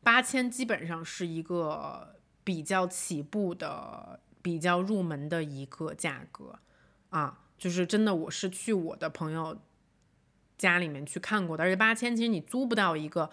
[0.02, 6.58] 八千基本上是一个比较起步的、比较入门的一个价格
[7.10, 9.60] 啊，就是真的，我是去我的朋友。
[10.56, 13.28] 家里面去看过的，而且八千其实你租不到一个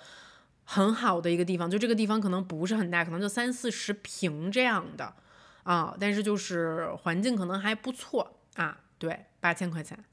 [0.65, 5.13] 很好的一个地方，就这个地方可能不是很大，可能就三四十平这样的
[5.61, 8.81] 啊，但是就是环境可能还不错啊。
[8.97, 10.03] 对，八千块钱，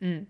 [0.00, 0.26] 嗯，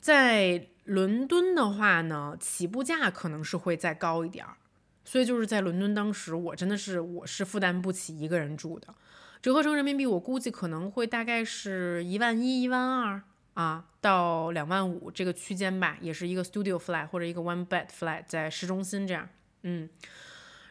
[0.00, 4.56] 在伦敦的话呢，起步价可能是会再高一点儿，
[5.04, 8.94] 所以就是在伦敦当时我真的是我是负担不起一个人住的，
[9.40, 13.22] 折合成人民币我估计可能会大概是一万一、一万二。
[13.54, 19.28] 啊，到两万五这个区间吧，也是一个 studio flat 或者一个 one bed flat，在市中心这样，
[19.62, 19.90] 嗯，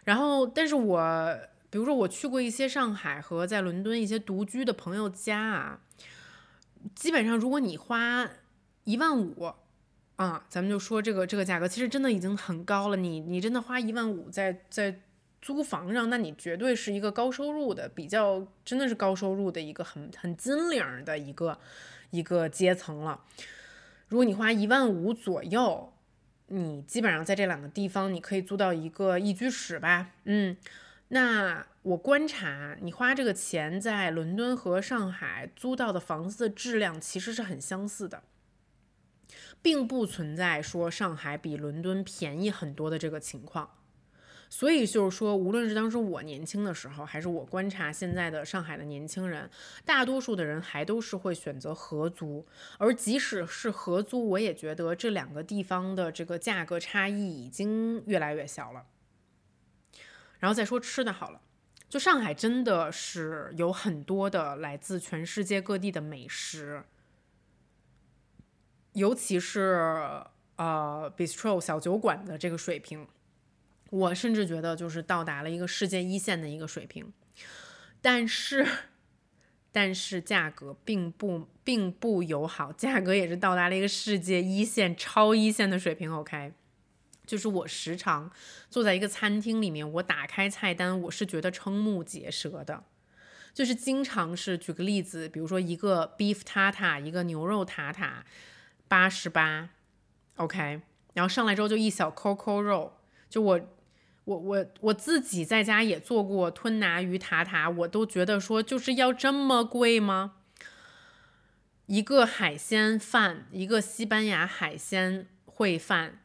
[0.06, 1.38] 然后，但是我
[1.70, 5.82] 比如说我去过一些上海和在伦敦一些独居的朋友家啊，
[6.96, 8.26] 基本上如果你花
[8.86, 9.54] 一万五
[10.18, 12.98] 啊，咱们就说这个这个价格，其实真的已经很高了。
[12.98, 15.00] 你你真的花一万五在在
[15.42, 21.58] 租房上，那你绝对是一个高收入的，比较真的是高收入的一个很很金领的一个。
[22.12, 23.20] 一个阶层了。
[24.08, 25.92] 如果你花一万五左右，
[26.48, 30.12] 你基本上在这两个地方，你可以租到一个一居室吧。
[30.24, 30.56] 嗯，
[31.10, 38.24] 那我观察，你花这个钱在伦敦和上海租到的房子的质量其实是很相似的，
[39.68, 43.70] 并不存在说上海比伦敦便宜很多的这个情况。
[44.50, 49.50] 所以就是说，无论是当时我年轻的时候，还是我观察现在的上海的年轻人，
[49.84, 52.48] 大多数的人还都是会选择合租。
[52.78, 58.86] 而即使是合租，我也觉得这两个地方的这个价格差异已经越来越小了。
[60.40, 61.42] 然后再说吃的好了，
[61.90, 66.86] 就上海真的是有很多的来自全世界各地的美食，
[68.98, 70.24] 尤其是
[70.58, 73.08] 呃 bistro 小酒馆的这个水平。
[73.90, 77.14] 我甚至觉得就是到达了一个世界一线的一个水平，
[78.02, 78.68] 但是，
[79.72, 86.12] 但是价格并不并不友好，价格也是到达了一个世界一线、超一线的水平。
[86.12, 86.52] OK，
[87.26, 88.30] 就是我时常
[88.70, 92.84] 坐在一个餐厅里面，我打开菜单，我是觉得瞠目结舌的，
[93.54, 98.26] 就是经常是举个例子，比如说一个 beef tata，一个牛肉塔塔，
[98.88, 99.70] 八十八
[100.36, 100.82] ，OK，
[101.14, 102.94] 然后上来之后就一小扣扣肉，
[103.30, 103.62] 就我。
[104.28, 110.34] 我我我自己在家也做过吞拿鱼塔塔，我都觉得说就是要这么贵吗？
[111.86, 116.20] 一个海鲜饭，一个西班牙海鲜烩饭，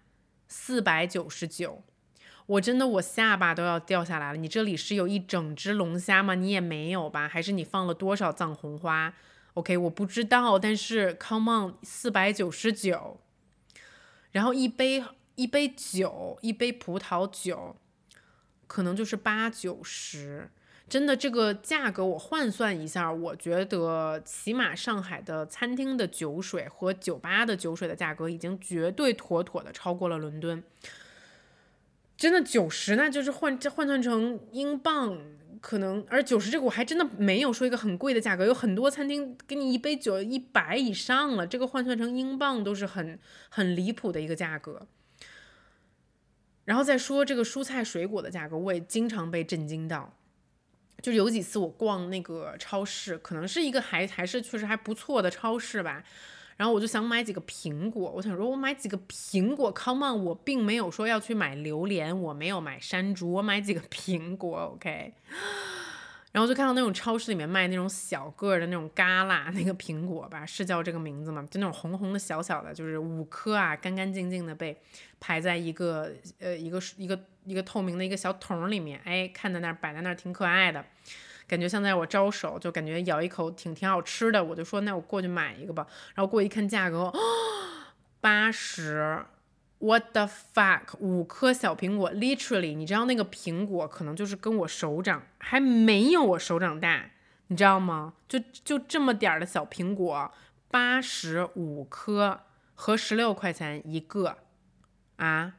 [0.48, 1.84] 四百九十九，
[2.46, 4.36] 我真的我下巴都要掉下来了。
[4.36, 6.34] 你这里是有一整只龙虾吗？
[6.34, 7.28] 你也没有吧？
[7.28, 9.14] 还是你放了多少藏红花
[9.55, 13.20] ？OK，我不知道，但是 Come on，四百九十九，
[14.30, 17.76] 然后一杯一杯酒，一杯葡萄酒。
[18.68, 20.48] 可能就是八九十，
[20.88, 30.64] 真的这个价格我换算一下，我觉得起码上海的餐厅的酒水和酒吧的酒水的价格已经绝对妥妥的超过了伦敦。
[32.16, 35.18] 真的九十，那就是换这换算成英镑，
[35.62, 44.88] 可能而九十这个我还真的没有说一个很贵的价格，有很多餐厅给你一杯酒一百以上了，这个换算成英镑都是很很离谱的一个价格。
[46.64, 50.12] 然后再说这个蔬菜水果的价格，我也经常被震惊到。
[51.00, 56.04] 就有几次我逛那个超市，可能是一个还还是确实还不错的超市吧。
[56.57, 65.14] 然后我就想买几个苹果，我想说我买几个苹果，Come on，我并没有说要去买榴莲，我没有买山竹，我买几个苹果，OK。
[66.30, 71.46] 然后就看到那种超市里面卖那种小个的那种嘎啦那个苹果吧，是叫这个名字吗？
[71.50, 74.74] 就那种红红的小小的，就是五颗啊，干干净净的被
[75.20, 80.82] 排在一个呃一个一个一个透明的一个小桶里面，哎，看在那儿摆在那儿挺可爱的，
[81.53, 87.12] 感觉像在我招手，就感觉咬一口挺挺好吃的，我就说那我过去买一个吧，然后过一看价格，
[88.22, 89.22] 八十。
[89.80, 90.96] What the fuck！
[91.00, 97.11] 五颗小苹果，literally，你知道那个苹果可能就是跟我手掌还没有我手掌大，
[97.48, 98.14] 你知道吗？
[98.26, 100.32] 就就这么点儿的小苹果，
[100.70, 102.42] 八十五颗
[102.74, 104.38] 和十六块钱一个，
[105.16, 105.55] 啊，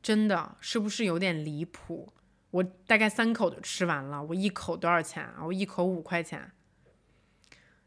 [0.00, 2.14] 真的是不是有点离谱？
[2.52, 5.44] 我大概三口就吃完了，我一口多少钱啊？
[5.44, 6.52] 我一口五块钱。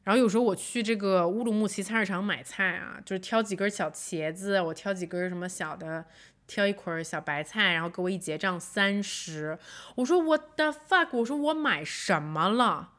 [0.04, 6.06] 然后有时候我去这个乌鲁木齐菜市场买菜啊，就是挑几根小茄子，我挑几根什么小的，
[6.46, 9.58] 挑一捆小白菜，然后给我一结账三十。
[9.96, 11.10] 我说 What the fuck？
[11.18, 12.92] 我说我买什么了？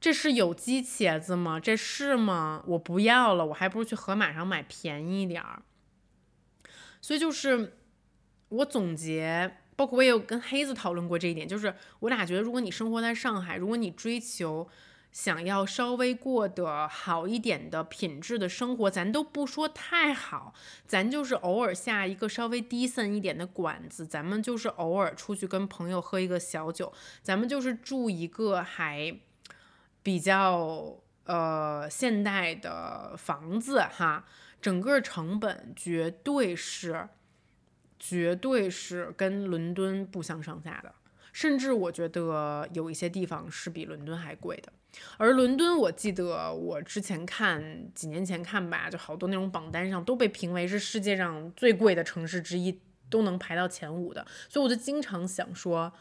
[0.00, 1.60] 这是有机茄子吗？
[1.60, 2.64] 这是吗？
[2.66, 5.62] 我不要了，我还不如去盒马上买便宜一点儿。
[7.00, 7.76] 所以就是
[8.48, 14.68] 我总结，包括我也有跟黑子讨论过这一点，就是我俩觉得，如果你生活在上海，如果你追求。
[15.12, 20.54] 想要稍微过得好一点的品质的生活，咱都不说太好，
[20.86, 26.92] 咱就是偶尔下一个稍微低森一点的馆子，咱们就是偶尔出去跟朋友喝一个小酒，
[27.24, 29.12] 咱们就是住一个还
[30.00, 34.24] 比较呃现代的房子哈，
[34.62, 37.08] 整个成本绝对是
[38.00, 40.92] 绝对是跟伦敦不相上下的，
[41.32, 44.72] 甚至我觉得有一些地方是比伦敦还贵的。
[45.18, 54.26] 而伦敦，我记得我之前看几年前看吧，就好多那种榜单上都被评为是世界上最贵的城市之一，都能排到前五的。
[54.48, 55.92] 所以我就经常想说，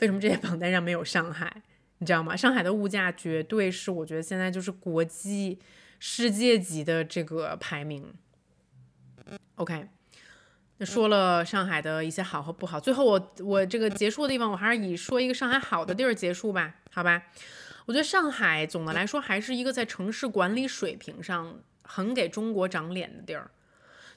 [0.00, 1.62] 为什么这些榜单上没有上海？
[1.98, 2.34] 你知道吗？
[2.34, 5.60] 上海的物价绝对是我觉得现在就是国际
[6.00, 8.12] 世界级的这个排名。
[9.54, 9.86] OK，
[10.80, 17.22] 说了上海的一些好和不好，最后我我这个结束的地方，我还是以说一个上海好的地儿结束吧，好吧？
[17.86, 23.50] 我觉得上海总的来说还是一个在城市管理水平上很给中国长脸的地儿。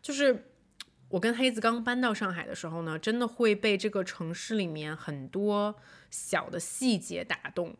[0.02, 0.46] 就是
[1.10, 5.76] 我跟黑子刚搬到上海的时候呢，真的会被这个城市里面很多
[6.10, 7.76] 小的细节打动。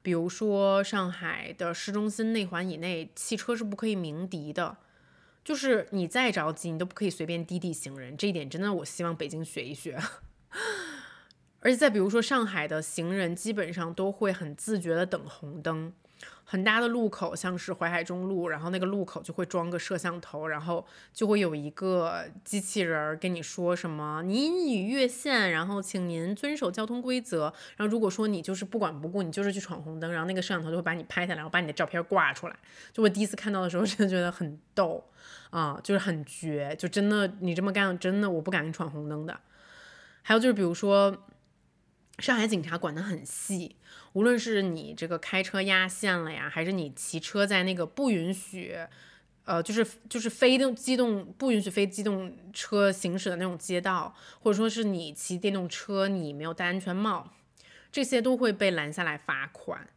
[0.00, 4.76] 比如说上海的市中心内环以内，汽车是不可以鸣笛的，
[5.50, 8.16] 就是你再着急，你都不可以随便滴滴行人。
[8.16, 9.98] 这一点真的，我希望北京学一学。
[11.58, 15.92] 而且再比如说，上海的行人基本上都会很自觉的等红灯，
[16.50, 20.84] 很大的路口，像是淮海中路，然后那个路口就会装个摄像头，然后
[21.14, 27.54] 就会有一个机器人儿跟你说什么“您已越线”，然后请您遵守交通规则。
[27.76, 32.56] 然后如果说你就是不管不顾，你就是去闯红灯，然后那个摄像头就会把你拍下来，然后把你的照片挂出来。
[32.92, 35.04] 就我第一次看到的时候， 真的觉得很逗
[35.50, 39.38] 啊，就是很绝，就真的你这么干，真的我不敢闯红灯的。
[40.22, 41.16] 还有就是比如说。
[42.18, 43.76] 上海警察管得很细，
[44.12, 48.76] 无论是你这个开车压线了呀，还是你骑车在那个不允许，
[49.44, 57.32] 呃，就是就是非动机动不允许非机动车行驶的那种街道，或者说是你骑电动车你没有戴安全帽，
[57.92, 59.88] 这些都会被拦下来罚款，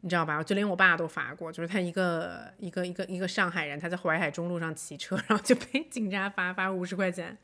[0.00, 0.42] 你知道吧？
[0.42, 7.38] 就连我爸都罚过，就是他一个一个一个一个上海人，他在淮海中路上骑车，然后就被警察罚罚五十块钱，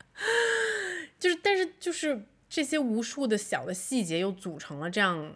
[1.17, 2.25] 就是但是就是。
[2.51, 5.35] 这些无数的小的细节又组成了这样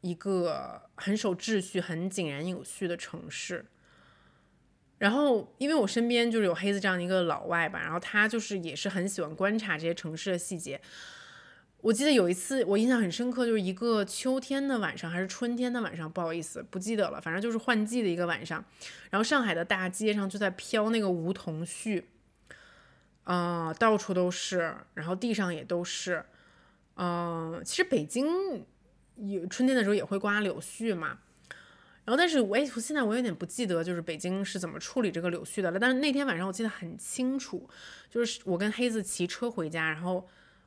[0.00, 3.66] 一个很守秩序、很井然有序的城市。
[4.98, 10.78] 然后，因为我身边就是有黑子这样的一个老外吧，然后他就是也是很喜欢观察这些城市的细节。
[11.80, 18.62] 我记得有一次我印象很深刻，就是一个秋天的晚上还是春天的晚上，不好意思不记得了，反正就是换季的一个晚上。
[19.08, 22.04] 然后上海的大街上就在飘那个梧桐絮，
[23.24, 26.22] 啊，到处都是，然后地上也都是。
[26.96, 28.66] 嗯，其实北京
[29.28, 31.18] 有春天的时候也会刮柳絮嘛，
[32.04, 35.78] 然后但是我也现在我有点不记得就是北京是怎么处理这个柳絮的了。
[35.78, 37.68] 但是那天晚上我记得很清楚，
[38.08, 40.26] 就是我跟黑子骑车回家，然后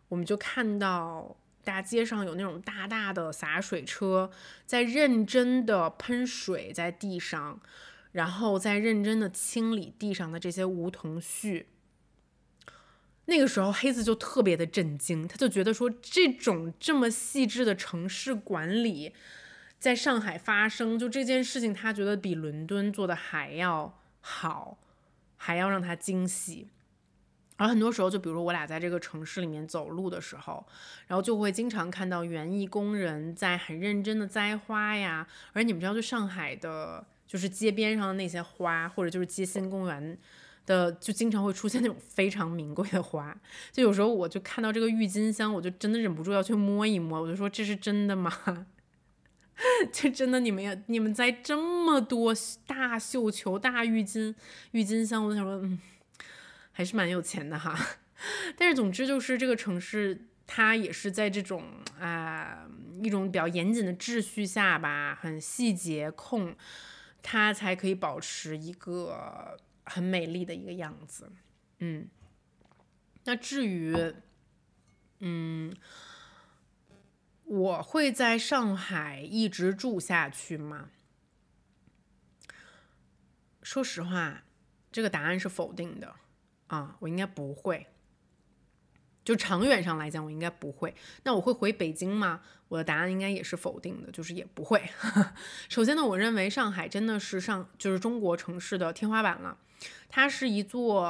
[0.10, 4.30] 我们就看到大街上有那种大大的洒水车
[4.66, 7.60] 在认真的喷水在地上，
[8.12, 11.66] 然后在认真的清理地上的这些梧桐絮。
[13.26, 19.14] 那个时候，黑子就特别的震惊，他就觉得说，这种这么细致的城市管理，
[19.80, 24.78] 在上海发生，就这件事情，他觉得比伦敦做的还要好，
[25.38, 26.68] 还要让他惊喜。
[27.56, 30.66] 而很多时候，就比如说我俩在这个城市里面走路的时候，
[31.08, 35.26] 然后就会经常看到园艺工人在很认真的栽花呀。
[35.54, 40.18] 而你们知道，就上海的，就是街边上的那些花，或者就是街心公园
[40.66, 43.36] 的，就经常会出现那种非常名贵的花。
[43.72, 47.22] 就有时候我就看到这个郁金香，我就真的忍不住要去摸一摸。
[47.22, 48.32] 我就说这是真的吗？
[49.92, 52.34] 就真的你们要你们栽这么多
[52.66, 54.36] 大绣球、大郁金
[54.72, 55.80] 郁金香，我就想说，嗯。
[56.76, 57.78] 还是蛮有钱的哈，
[58.58, 61.66] 但是总之就是这个城市，它也是在这种
[62.00, 62.66] 啊
[63.04, 66.56] 一种比较严谨的秩序下吧，很细节控，
[67.22, 69.56] 它才可以保持一个
[69.86, 71.32] 很美丽的一个样子。
[71.80, 72.10] 嗯，
[73.24, 73.96] 那至于，
[75.20, 75.76] 嗯，
[77.44, 80.90] 我会在上海一直住下去吗？
[83.62, 84.44] 说实话，
[84.92, 86.16] 这个答案是否定的。
[86.68, 87.88] 啊，我应该不会。
[89.24, 90.94] 就长远上来讲，我应该不会。
[91.24, 92.42] 那我会回北京吗？
[92.68, 94.82] 我的答案应该也是否定的，就是也不会。
[95.70, 99.58] 首先呢，我认为上海真的是上就是中国城市的天花板了。
[100.08, 101.04] 它是一座，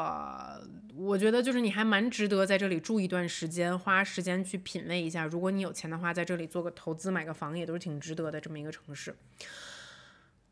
[0.95, 5.25] 我觉得就是你还蛮值得在这里住一段时间，花时间去品味一下。
[5.25, 9.15] 如果你有钱的话，在这里做个投资，买个房也都是挺值得的这么一个城市。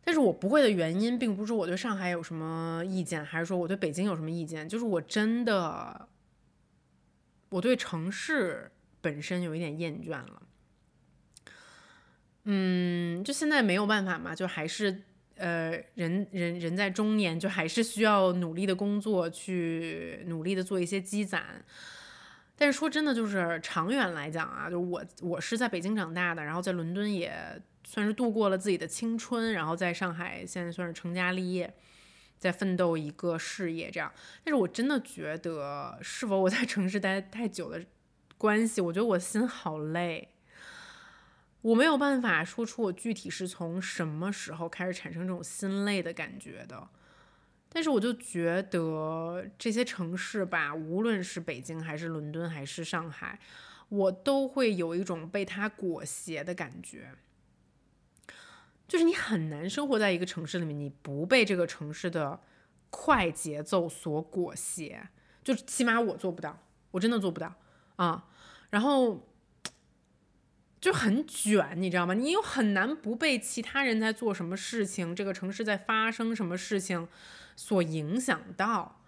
[0.03, 6.07] 但是我不会的原因，并不是我对上海有什么意见，还是说我对北京有什么意见，就是我真的，
[7.51, 10.41] 我对城市本身有一点厌倦了。
[12.45, 15.03] 嗯，就现在没有办法嘛，就还是
[15.35, 21.63] 呃，人人人在中年，就还是需要努力的工作，去努力的做一些积攒。
[22.55, 27.31] 但是说真的，就是长远来讲啊，就是我我是在北京长大的，然后在伦敦也。
[27.83, 31.73] 算是度过了自己的青春，然后在上海现在算是成家立业，
[32.41, 34.11] 在奋斗一个事业这样。
[34.43, 37.85] 但是我真的觉得，是否我在城市待太久的
[38.37, 40.29] 关系，我觉得我心好累，
[41.61, 46.89] 我没有办法说出我具体是从什么时候开始产生这种心累的感觉的。
[47.73, 53.39] 但是我就觉得这些城市吧，无论是北京还是伦敦还是上海，
[53.87, 57.11] 我都会有一种被它裹挟的感觉。
[58.91, 62.37] 就是你很难生活在一个城市里面，你不被这个城市的
[62.89, 65.07] 快节奏所裹挟，
[65.45, 66.59] 就起码我做不到，
[66.91, 67.55] 我真的做不到
[67.95, 68.27] 啊。
[68.69, 69.29] 然后
[70.81, 72.13] 就很卷，你知道吗？
[72.13, 77.07] 你又很难不被其他人在做什么事情，这个城市在发生什么事情
[77.55, 78.99] 所影响到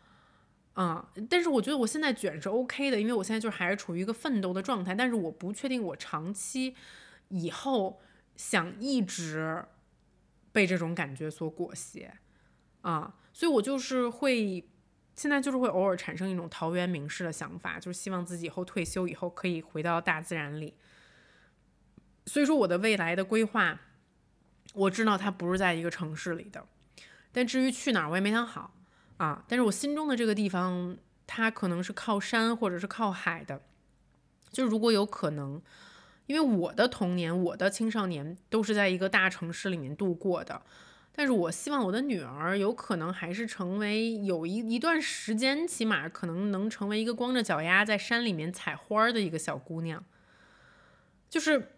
[0.75, 1.11] 啊。
[1.29, 6.73] 但是我觉得我现在卷是 OK 的，因为我现在就还是处于一个奋斗的状态，但是我不确定我长期
[7.27, 7.99] 以后
[8.37, 9.65] 想一直。
[10.53, 12.09] 被这种感觉所裹挟，
[12.81, 14.63] 啊，所以我就是会，
[15.15, 20.75] 现在就是会偶尔产生一种陶渊明式的想法，就是希望自己以后退休以后可以回到大自然里。
[22.27, 23.81] 所以说我的未来的规划，
[24.75, 26.65] 我知道它不是在一个城市里的，
[27.31, 28.75] 但至于去哪儿我也没想好
[29.17, 29.43] 啊。
[29.47, 30.95] 但是我心中的这个地方，
[31.25, 33.63] 它可能是靠山或者是靠海的，
[34.51, 35.59] 就如果有可能。
[36.25, 40.61] 因为我的童年、我的青少年都是在一个大城市里面度过的，
[41.11, 50.03] 但是我希望我的女儿有可能还是成为有一一段时间，起码可能能成为一个光着脚丫在山里面采花的一个小姑娘。
[51.29, 51.73] 就是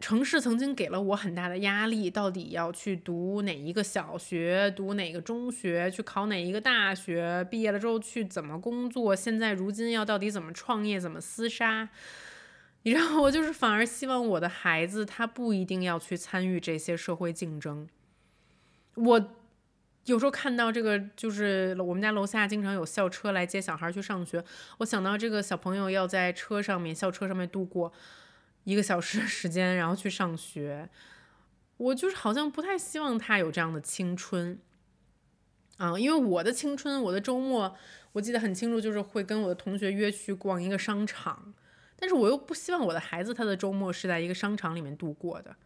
[0.00, 11.88] 城市曾经给了我很大的压力，到底要去读哪一个小学、读哪个中学、去考哪一个大学，毕业了之后去怎么工作，现在如今要到底怎么创业、怎么厮杀。
[12.84, 17.88] 然后我就是反而希望我的孩子他不一定要去参与这些社会竞争。
[18.94, 19.34] 我
[20.04, 24.44] 有时候看到这个，就是我们家楼下经常有校车来接小孩去上学，
[24.78, 27.90] 我想到这个小朋友要在车上面、校车上面度过
[28.64, 30.90] 一个小时时间，然后去上学，
[31.78, 34.58] 我就是好像不太希望他有这样的青春
[35.78, 37.74] 啊，因为我的青春，我的周末
[38.12, 41.54] 我记得很清楚，就是会跟我的同学约去逛一个商场。
[42.04, 45.56] 但是我又不希望我的孩子他的周末是在一个商场里面度过的。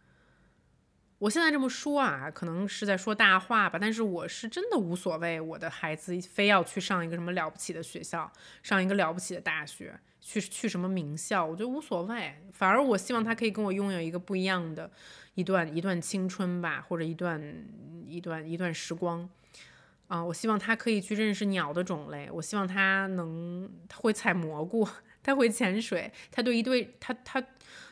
[1.17, 8.31] 我现在这么说啊，可能是在说大话吧，但是我是真的无所谓，我的孩子非要去上一个什么了不起的学校，
[8.63, 12.35] 上一个了不起的大学，去去什么名校，我觉得无所谓。
[12.53, 14.89] 反而我希望他可以跟我拥有一个不一样的
[15.35, 17.67] 一段一段青春吧，或者一段
[18.07, 19.29] 一段一段时光。
[20.07, 24.87] 啊，我希望他可以去认识鸟的种类，我希望他能会采蘑菇。
[25.21, 27.43] 他会潜水，他对一对他他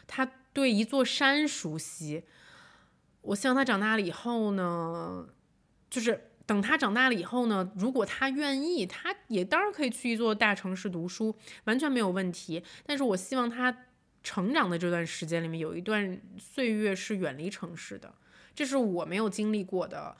[0.05, 2.23] 他对一座山熟悉。
[3.21, 5.27] 我希望他长大了以后呢，
[5.89, 12.63] 就是等他长大了以后呢，如果他愿意，他也当然可以去一座大城市读书，完全没有问题。
[12.85, 13.85] 但是我希望他
[14.23, 18.13] 成长的这段时间里面有一段岁月是远离城市的，
[18.55, 20.15] 这是我没有经历过的，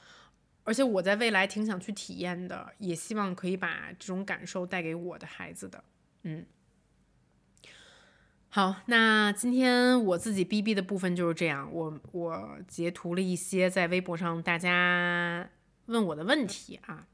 [0.64, 5.82] 而且我在未来挺想去体验的，也希望可以把这种感受带给我的孩子的。
[6.24, 6.44] 嗯，
[8.50, 15.48] 好，那今天我自己逼逼的部分就是这样，我我截图了一些在微博上大家
[15.86, 17.06] 问我的问题啊，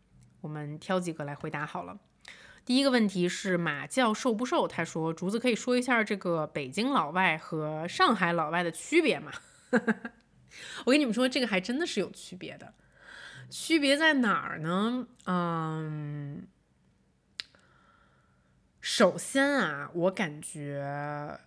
[0.43, 1.99] 我们挑几个来回答好了。
[2.64, 4.68] 第一个问题是马教瘦不瘦？
[4.68, 9.32] 他说：“竹子可以说一下这个北京老外和上海老外的区别吗？”
[10.87, 12.72] 我跟你们说，这个还真的是有区别的。
[13.51, 15.07] 区别在哪儿呢？
[15.26, 16.47] 嗯，
[18.87, 21.41] 首先啊，我感觉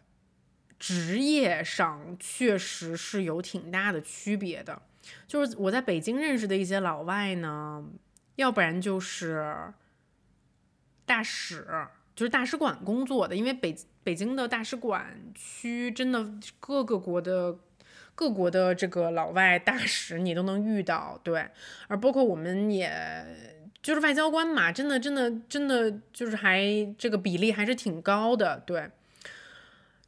[0.80, 4.82] 职业上确实是有挺大的区别的。
[5.28, 7.86] 就是我在北京认识的一些老外呢，
[8.38, 9.72] 要不然就是。
[11.06, 11.66] 大使
[12.14, 13.74] 就是大使馆工作的，因为北
[14.04, 16.30] 北京的大使馆区真的
[16.60, 17.58] 各个国的
[18.14, 21.48] 各国的这个老外大使你都能遇到，对，
[21.88, 23.57] 而包括我们也
[23.88, 26.62] 就是外交官嘛，真的真的真的就是还
[26.98, 28.92] 这个比例还是挺高的，对。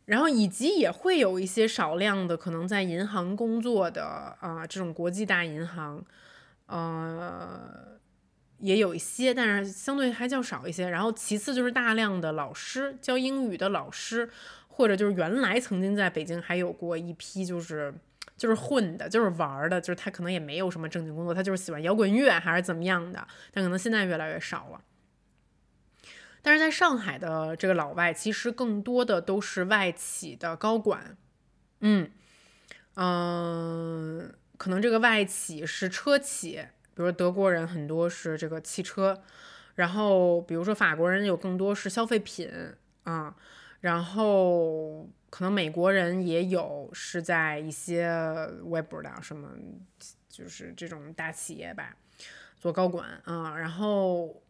[0.03, 6.03] 然后以及也会有一些少量的可能在银行工作的啊，这种国际大银行，
[6.65, 7.97] 呃。
[8.61, 10.89] 也有一些，但是相对还较少一些。
[10.89, 14.30] 然后其次就是大量的老师教英语的老师，
[14.67, 17.93] 或者就是原来曾经在北京还有过一批就是
[18.40, 24.82] 就是混的，就是玩的，就是他可能也没有什么正经工作，他就是喜欢摇滚乐还是怎么样的，但可能现在越来越少了。
[26.42, 31.18] 但是在上海的这个老外，其实更多的都是外企的高管，
[31.82, 32.10] 嗯
[32.96, 36.66] 嗯，可能这个外企是车企。
[36.96, 39.22] 比如德国人很多是这个汽车，
[39.76, 42.52] 然后比如说法国人有更多是消费品
[43.04, 43.34] 啊，
[43.80, 48.09] 然后可能美国人也有是在一些
[48.63, 49.49] 我也不知道什么，
[50.27, 51.95] 就是这种大企业吧
[52.59, 54.41] 做高管啊，然后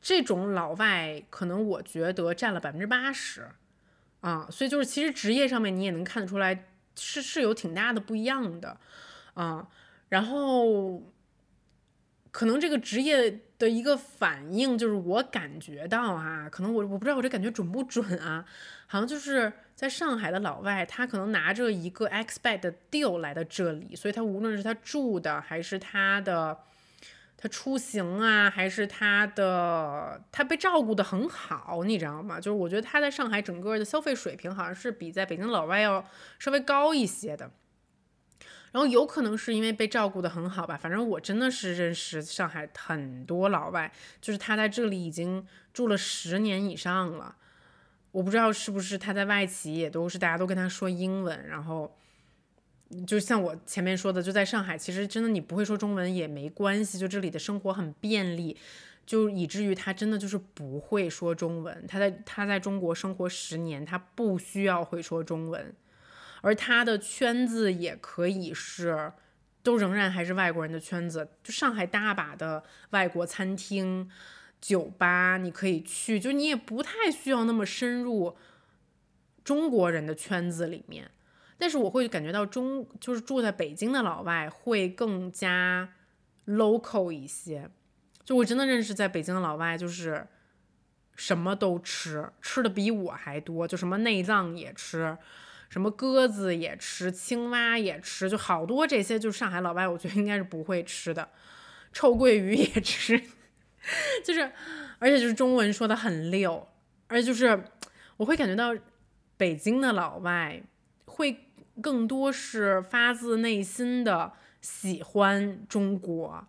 [0.00, 3.48] 这种老外可能我觉得占了百分之八十
[4.20, 8.78] 啊，所以就是其实职业上面你也能看得出来是是有挺大的不一样的
[9.34, 9.68] 啊。
[10.08, 11.02] 然后，
[12.32, 18.44] 可能这个职业的一个反应就是我感觉到啊，可能我我不知道我这感觉准不准啊，
[18.92, 26.58] 好像就是在上海的老外，他可能拿着一个 expat deal 来到这里，所以他无论是他住的，还是他的
[27.36, 32.40] 他出行啊，还是他的他被照顾的很好，你知道吗？
[32.40, 36.04] 就是我觉得他在上海整个的消费水平好像是比在北京老外要
[36.40, 37.48] 稍微高一些的。
[38.72, 47.36] 然后有可能是因为被照顾的很好吧，反正我真的是认识上海很多老外，就是他在这里已经住了十年以上了。
[48.12, 51.96] 我不知道是不是他在外企也都是大家都跟他说英文，然后
[53.06, 58.56] 就像我前面说的，就在上海，其实真的你不会说中文也没关系，就这里的生活很便利，
[59.06, 61.84] 就以至于他真的就是不会说中文。
[61.86, 65.72] 他在他在中国生活十年，他不需要会说中文。
[66.42, 69.12] 而他的圈子也可以是，
[69.62, 71.28] 都仍然还是外国人的圈子。
[71.44, 74.10] 就上海大把的外国餐厅、
[74.60, 78.36] 酒吧，你可以去，就你也不太需要那么深入
[79.42, 81.10] 中国人的圈子里面。
[81.58, 85.92] 但是我会感觉到中，就是住在北京的老外会更加
[86.46, 87.70] local 一些。
[88.24, 90.26] 就我真的认识在北京的老外，就是
[91.16, 95.18] 什么都吃，吃的比我还多，就什么内脏也吃。
[95.68, 101.28] 什么鸽子也吃，青蛙也吃，就好多这些，就上海老外，我觉得应该是不会吃的。
[101.92, 103.22] 臭鳜鱼也吃，
[104.24, 104.50] 就是，
[104.98, 106.68] 而且就是中文说的很溜，
[107.08, 107.64] 而且就是
[108.16, 108.74] 我会感觉到
[109.36, 110.62] 北京的老外
[111.06, 111.46] 会
[111.80, 116.46] 更多是发自内心的喜欢中国，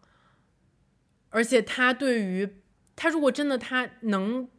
[1.30, 2.58] 而且他对于
[2.96, 4.50] 他如果真的他能。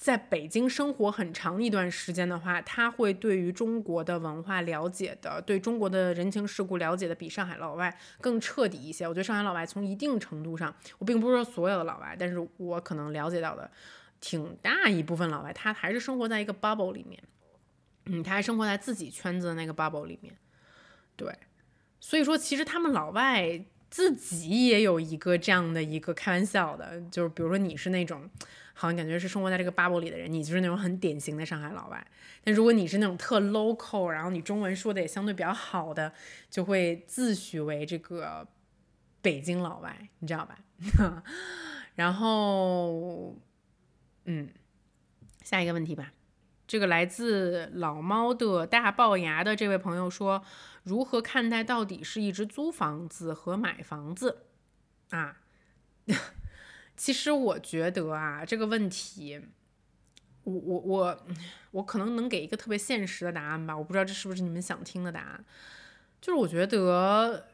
[0.00, 9.06] 在北京生活很长一段时间的话，他会对于中国的文化了解的，对中国的人情世故了解的比上海老外更彻底一些。
[9.06, 13.70] 我觉得上海老外从一定程度上，我并不是说所有的老外，但是我可能了解到的
[14.22, 17.22] 挺大一部分老外，他还是生活在一个 bubble 里面，
[18.06, 20.34] 嗯，他还生活在自己圈子的那个 bubble 里面。
[21.14, 21.30] 对，
[22.00, 28.30] 所以说其实他们老外自己也有一个这样的一个开玩笑的，就是比如说你是那种。
[28.80, 32.06] 好像感觉是生活在这个 bubble 里的人，你就是那种很典型的上海老外。
[32.42, 36.10] 但如果你是那种特 local，然后你中文说的也相对比较好的，
[36.48, 38.48] 就会自诩为这个
[39.20, 40.58] 北京老外，你知道吧？
[41.94, 43.36] 然后，
[44.24, 44.48] 嗯，
[45.44, 46.14] 下一个问题吧。
[46.66, 50.42] 这个来自老猫的大龅牙的这位朋友说
[50.84, 54.46] ：“如何看待到底是一直租房子和买房子？”
[55.10, 55.36] 啊，
[57.00, 59.40] 其实我觉得啊，这个问题，
[60.44, 61.18] 我我我
[61.70, 63.74] 我可能能给一个特别现实的答案吧。
[63.74, 65.44] 我不知道这是不是你们想听的答案，
[66.20, 67.46] 就是我觉得。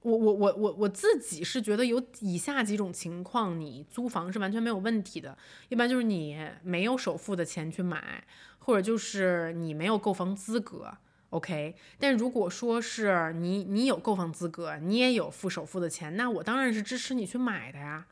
[0.00, 5.36] 我我我我我自己是觉得有以下几种情况，你租房是完全没有问题的。
[5.68, 8.24] 一般就是你没有首付的钱去买，
[8.60, 10.96] 或者就是你没有购房资格
[11.30, 11.74] ，OK。
[11.98, 18.06] 但如果说是你你有购房资格，你也有付首付的钱，那我当然是支持你去买的呀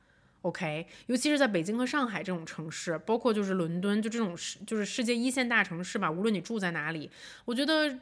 [0.44, 0.86] ，OK。
[1.08, 7.10] 尤其是在北京和上海这种城市，包括就是伦敦，就这种世就是世界一线大城市吧，无论你住在哪里，
[7.44, 7.98] 我觉得。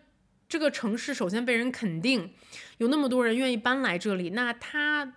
[0.48, 2.30] 这个城市首先被人肯定，
[2.76, 5.14] 有那么多人愿意搬来这里，那他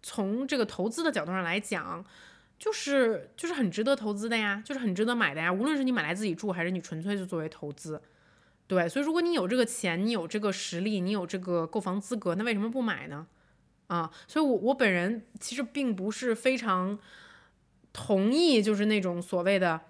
[0.00, 2.04] 从这个投资的角度上来讲，
[2.56, 5.52] 就是就是很值得投资的呀，就是很值得买的呀。
[5.52, 8.00] 无论是你买来自己住，还是你纯粹就作为投资，
[8.68, 8.88] 对。
[8.88, 13.26] 所以如果你有这个钱，你有这个实力，你有这个购房资格，那为什么不买呢？
[13.88, 16.98] 啊，所以我我本人其实并不是非常
[17.92, 19.80] 同意，就是那种所谓的。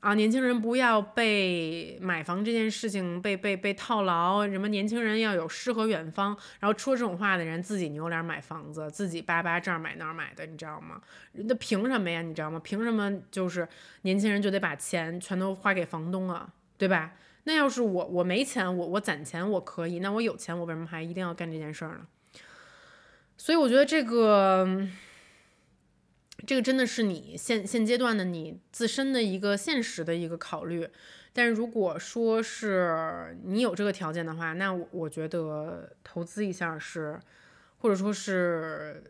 [0.00, 4.46] 啊，年轻人不要被买房这件事情被被被套牢。
[4.46, 11.00] 什么年轻人要有诗和远方，然后说这种话的人自己扭脸买房子，自己巴巴这儿买那儿买的，你知道吗？
[11.32, 12.20] 那凭什么呀？
[12.20, 12.60] 你知道吗？
[12.62, 13.66] 凭什么就是
[14.02, 16.52] 年轻人就得把钱全都花给房东啊？
[16.76, 17.14] 对吧？
[17.44, 22.06] 那要是我我没钱，我我攒钱我可以，那我有钱我为什么还一定要干这件事儿呢？
[23.36, 24.86] 所以我觉得这个。
[26.46, 30.86] 这个真的是你现现阶段的你自身的一个现实的一个考虑，
[31.32, 37.18] 但如果说是你有这个条件的话，那我我觉得投资一下是，
[37.78, 39.02] 或者说是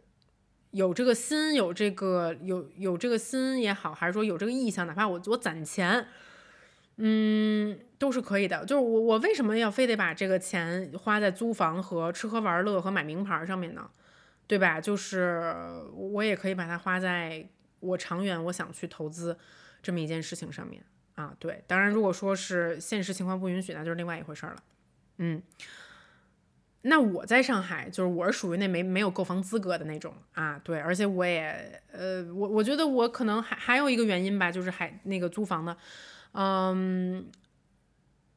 [0.71, 6.07] 有这个心，有这个有有这个心也好，还是说有这个意向，哪怕我我攒钱，
[6.99, 8.65] 嗯，都是可以的。
[8.65, 13.91] 就是我我为什么要非得把这个钱花在租房和吃喝玩乐和买名牌上面呢？
[14.47, 14.79] 对吧？
[14.79, 15.55] 就是
[15.95, 17.49] 我也可以把它花在
[17.81, 19.39] 我长远我想去投资
[19.83, 20.85] 这么一件事情上面
[21.15, 21.35] 啊。
[21.39, 24.57] 对，当然如果说是现实情况不允许，那就是另外一回事了。
[25.17, 25.43] 嗯，
[26.83, 30.61] 那我在上海，就是我是属于那没没有购房资格的那种啊。
[30.63, 35.75] 对，而且我也呃，我我觉得我可能还还有一个原因吧，就是还那个租房的，
[36.33, 37.27] 嗯，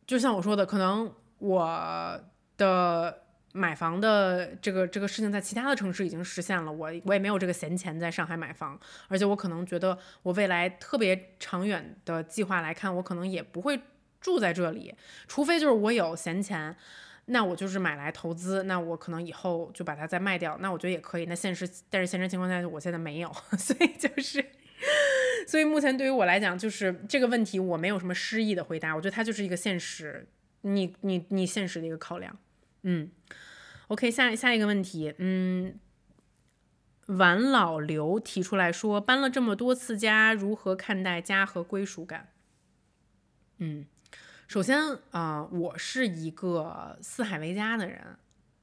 [0.05, 2.21] 就像我说的，可能我
[2.55, 3.26] 的。
[3.57, 13.79] 买房的这个这个事情在其他的城市已经实现了，我我也没有这个闲钱在上海买房，而且我可能觉得我未来特别长远的计划来看，我可能也不会
[14.21, 14.93] 住在这里，
[15.27, 16.75] 除非就是我有闲钱，
[17.25, 21.25] 那我就是买来投资，那我可能以后就把它再卖掉，那我觉得也可以。
[21.25, 24.45] 那现实但是现实情况下我现在没有， 所以就是，
[25.47, 30.27] 所以目前对于我来讲，就是这个问题我没有什么诗意的回答，我觉得它就是一个现实，
[30.61, 32.37] 你你你现实的一个考量，
[32.83, 33.09] 嗯。
[33.87, 35.79] OK，下下一个问题，嗯，
[37.05, 42.33] 晚老刘提出来说，搬了这么多次家，如何看待家和归属感？
[43.59, 43.85] 嗯，
[44.45, 44.77] 首先
[45.11, 48.17] 啊，我是一个四海为家的人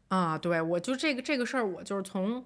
[0.09, 2.45] 啊，对我就这个这个事儿，我就是从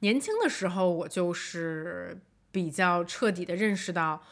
[0.00, 2.20] 年轻的时候，我就是
[2.52, 4.22] 比较彻底的认识到，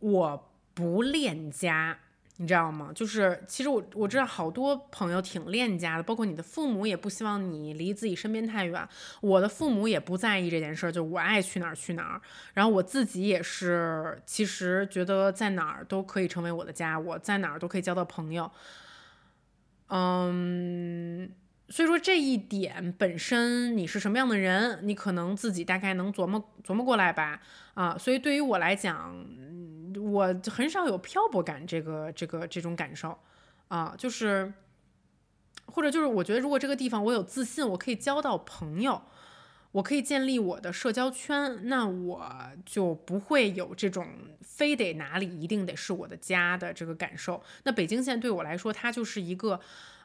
[0.00, 2.00] 我不恋家。
[2.40, 2.92] 你知道吗？
[2.94, 8.88] 就是其实我我知道好多朋友挺恋家的，包括你的父母也不希望你离自己身边太远。
[9.20, 12.22] 我的父母也不在意这件事儿，就我爱去哪儿去哪儿。
[12.54, 18.48] 然后我自己也是，其实觉得在哪儿都可以成为我的家，我在哪儿都可以交到朋友。
[19.88, 21.28] 嗯，
[21.68, 27.40] 所以说这一点本身你是什么样的人，你可能自己大概能琢磨琢磨过来吧。
[27.74, 29.26] 啊，所以对于我来讲。
[29.98, 33.18] 我很少有漂泊感，这个这个这种感受，
[33.66, 34.52] 啊，就是，
[35.66, 39.02] 或者就是，我觉得如果这个地方我有自信，我可以交到朋友，
[39.72, 42.30] 我可以建立我的社交圈，那我
[42.64, 44.06] 就不会有这种
[44.40, 47.42] 非得哪里一定得是我的家的这个感受。
[47.64, 49.58] 那北京现在对我来说，它就是一个，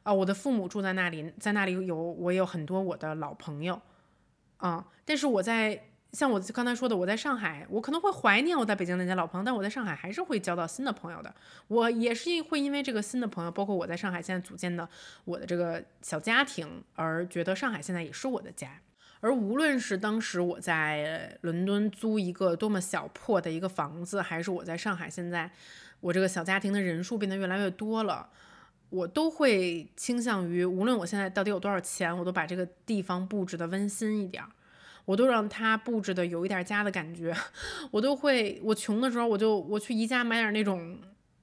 [0.03, 3.81] 啊，我的父母住在那里，在那里有我有很多我的老朋友，
[4.57, 5.85] 啊，但是我在。
[6.13, 11.35] 像我刚才说的，我在上海，我可能会怀念我在北京那些老朋友，但我在上海还是会交到新的朋友的。
[11.67, 14.87] 我也是会因为这个新的朋友，包括我在上海现在组建的
[15.25, 18.79] 我的这个小家庭，而觉得上海现在也是我的家。
[19.21, 25.49] 而无论是当时我在伦敦租一个多么小破的一个房子，还是我在上海现在
[25.99, 28.29] 我这个小家庭的人数变得越来越多了。
[28.93, 34.49] 我都会倾向于，无论我现在到底有多少钱，我都把这个地方布置的温馨一点儿，
[35.05, 37.35] 我都让它布置的有一点家的感觉。
[37.89, 40.99] 我都会，我穷的时候，我就我去宜家买点那种，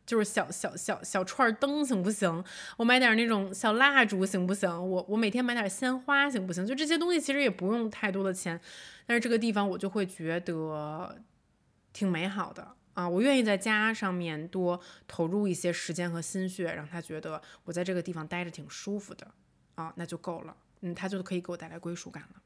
[0.06, 2.44] 就是小小小小串灯行不行？
[2.76, 4.70] 我买点那种小蜡烛行不行？
[4.70, 6.64] 我我每天买点鲜花行不行？
[6.64, 8.60] 就这些东西其实也不用太多的钱，
[9.06, 11.20] 但是这个地方我就会觉得
[11.92, 12.76] 挺美好的。
[13.00, 14.78] 啊，我愿意在家上面多
[15.08, 19.26] 投入一些时间和心血，让他觉得我在这个地方待着挺舒服的
[19.76, 20.54] 啊，那就够了。
[20.82, 22.42] 嗯，他就可以给我带来归属感了。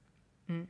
[0.46, 0.68] 嗯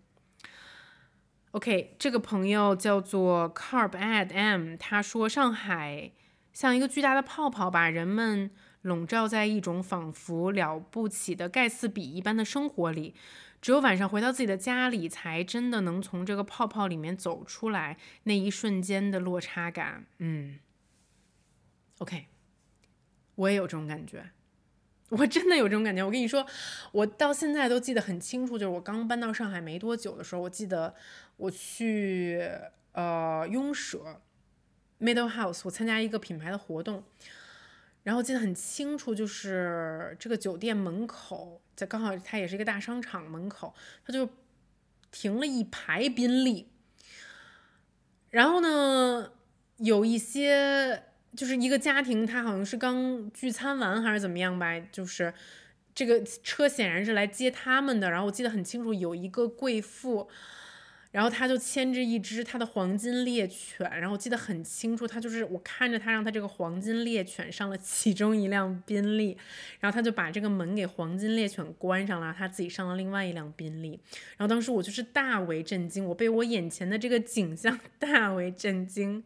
[1.50, 6.12] ，OK，这个朋友叫做 Carb Ad M，他说上海
[6.54, 13.14] 像一个巨大的泡泡，把人们笼罩在一种仿佛了不起的盖茨比一般的生活里。
[13.64, 17.96] 只有晚上回到自己的家里，才真的能从这个泡泡里面走出来。
[18.24, 20.58] 那一瞬间的落差感，嗯
[21.96, 22.26] ，OK，
[23.36, 24.32] 我也有这种感觉，
[25.08, 26.04] 我真的有这种感觉。
[26.04, 26.46] 我跟你说，
[26.92, 30.94] 我到现在都记得很清楚，就是我刚搬到上海没多久的时候，我记得
[31.38, 32.46] 我去
[32.92, 34.20] 呃雍舍
[35.00, 37.02] Middle House，我参加一个品牌的活动。
[38.04, 43.74] 然后记得很清楚，就是这个酒店门口，在刚好它也是一个大商场门口，
[44.06, 44.28] 它就
[45.10, 46.68] 停了一排宾利。
[48.30, 49.32] 然后呢，
[49.78, 51.02] 有一些
[51.34, 55.34] 就是一个家庭，他好像是刚聚餐完还是怎么样吧，就是
[55.94, 58.10] 这个车显然是来接他们的。
[58.10, 60.28] 然后我记得很清楚，有一个贵妇。
[61.14, 69.38] 然后他就牵着一只他的黄金猎犬，然后记得很清楚，他就是我看着他让他这个黄金猎犬上了其中一辆宾利，
[69.78, 73.90] 然后他就把这个门给黄金猎犬关上了，他自己上了另外一辆宾利。
[74.36, 79.22] 然后当时我就是大为震惊，我被我眼前的这个景象 大为震惊。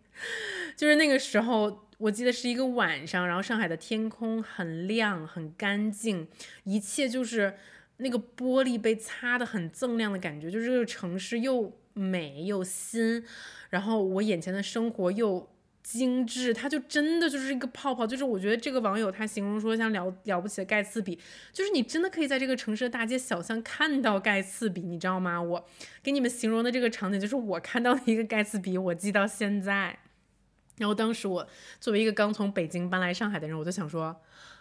[0.77, 6.29] 就是那个时候，我记得是一个晚上，然后上海的天空很亮很干净，
[6.65, 7.55] 一切就是。
[7.99, 13.25] 那个玻璃被擦的很锃亮的感觉，就是这个城市又美又新，
[13.71, 15.49] 然后我眼前的生活又
[15.83, 18.07] 精致，它就真的就是一个泡泡。
[18.07, 21.19] 就是我觉得这个网友他形容说像了了不起的盖茨比，
[21.53, 25.43] 就是你真的可以在这个城市的大街小巷看到盖茨比，你知道吗？
[25.43, 25.65] 我
[26.03, 29.99] 给你们形容的这个场景就是我看到的一个盖茨比，我记到现在。
[30.77, 31.49] 然后当时我
[31.81, 34.21] 作为一个刚从北京搬来上海的人，我就想说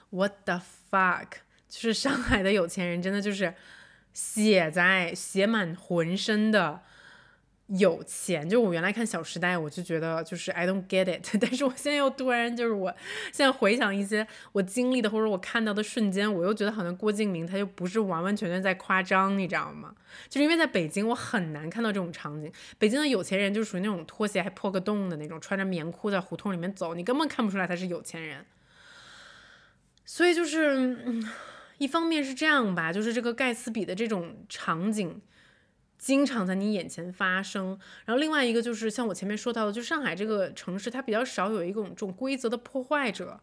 [0.09, 1.27] ，What the fuck？
[1.69, 3.53] 就是上海的有钱人，真的就是
[4.13, 6.81] 写在写满浑身的
[7.67, 8.49] 有钱。
[8.49, 12.89] 就我原来看《小时代》，我就觉得就是 I don't get it， 但是我现在又突然就是我
[13.33, 19.93] 现在回想一些我经历的或者我看到的瞬间，我又觉得好像郭敬明他就不是完完全全在夸张，你知道吗？
[20.29, 22.51] 就是因为在北京，我很难看到这种场景。
[22.79, 28.45] 北京的有钱人就属于那种拖鞋还破个洞的那种，穿着棉裤在胡同里面走，你根本看不出来他是有钱人。
[30.05, 31.29] 所以就是，嗯。
[31.77, 35.21] 一方面是这样吧，就是这个盖茨比的这种场景
[35.97, 37.77] 经常在你眼前发生。
[38.05, 43.39] 然后另外一个就是像我前面说到的，就上海这个城市，它比较少有一种这种规则的破坏者。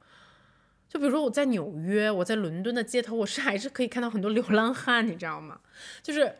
[0.88, 5.60] 就比如说我在纽约，我在伦敦的街头，我是还是可以看到很多流浪汉，你知道吗？
[6.02, 6.32] 就是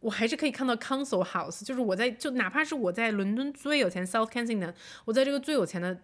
[0.00, 4.72] 我还是可以看到 Council House，就是我在就哪怕是我在伦敦最有钱 South Kensington，
[5.04, 5.98] 我在这个最有钱的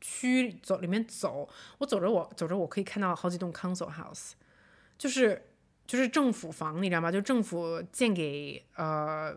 [0.00, 4.32] 区走里面走，我走着我走着我可以看到好几栋 Council House。
[4.98, 5.40] 就是
[5.86, 7.10] 就是政府房，你知道吗？
[7.10, 9.34] 就政府建给呃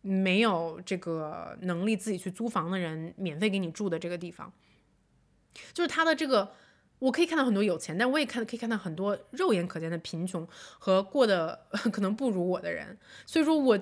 [0.00, 4.50] 没有这个能力自己去租房的人免费给你住的这个地方。
[5.74, 6.52] 就是他的这个，
[7.00, 10.46] 我可以看到很多有钱，但我也看可以看到很多肉眼可见的贫穷
[10.78, 12.96] 和过得 可能不如我的人。
[13.26, 13.78] 所以说我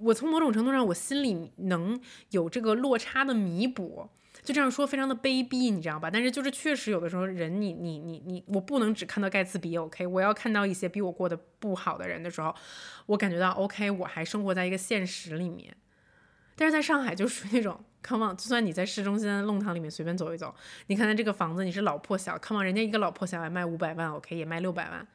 [0.00, 1.98] 我从某种程度上，我心里能
[2.30, 4.10] 有这个落差的弥补。
[4.44, 6.10] 就这样说非常的卑鄙，你知道吧？
[6.10, 10.06] 但是就是确实有的时候人，你你你你，我不能只看到盖茨比，OK？
[10.06, 12.54] 我要看到一些比我过得不好的人的时候，
[13.06, 15.74] 我感觉到 OK，我还生活在一个现实里面。
[16.56, 20.54] 但是在上海就属于那种，Come on，就算你在市中心的弄堂里面随便走一走，
[20.88, 24.36] 你看看这个房子，你是老破小，Come on，人家一个老破小也卖五百万，OK？
[24.36, 25.08] 也卖六百万，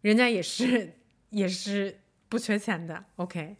[0.00, 0.94] 人家也是
[1.28, 3.56] 也是不缺钱的，OK？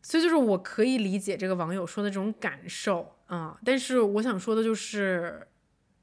[0.00, 3.16] 所以就是我可以理解这个网友说的这种感受。
[3.32, 5.48] 啊，但是我想说的就是，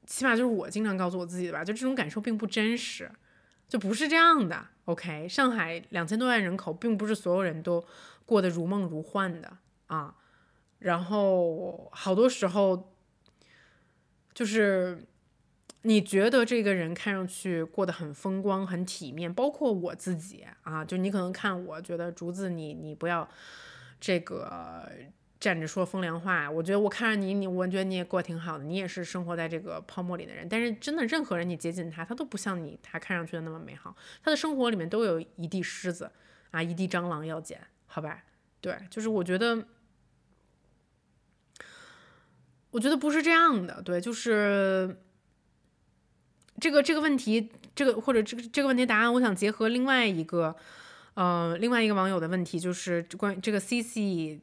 [0.04, 3.08] 起码就是我经常告诉我自己的吧，就这种感受并不真实，
[3.68, 4.66] 就不是这样的。
[4.86, 7.86] OK，上海两千多万人口，并不是所有人都
[8.26, 10.16] 过得如梦如幻的啊。
[10.80, 12.92] 然后好多时候，
[14.34, 15.06] 就是
[15.82, 23.28] 你觉得这个人看上去过得很风光、很体面，包括我自己啊，就你可能看我觉得竹子，你你不要
[24.00, 24.90] 这个。
[25.40, 26.48] 站着说风凉话。
[26.48, 30.46] 我觉得我看着你，你我觉得你也过挺好的，你也是生活在这个泡沫里的人。
[30.48, 33.96] 但是真的，任何人你接近他，他都不像你他看上去的那么美好。
[34.22, 36.12] 他的生活里面都有一地虱子
[36.50, 38.22] 啊，一地蟑螂要捡，好吧？
[38.60, 39.64] 对，就是我觉得，
[42.70, 43.80] 我觉得不是这样的。
[43.80, 44.98] 对，就是
[46.60, 50.54] 这个这个问题，这个或者这个这个问题答案，我想结合另外一个。
[51.14, 54.40] 呃，另外一个网友的问题就是关于这个 C C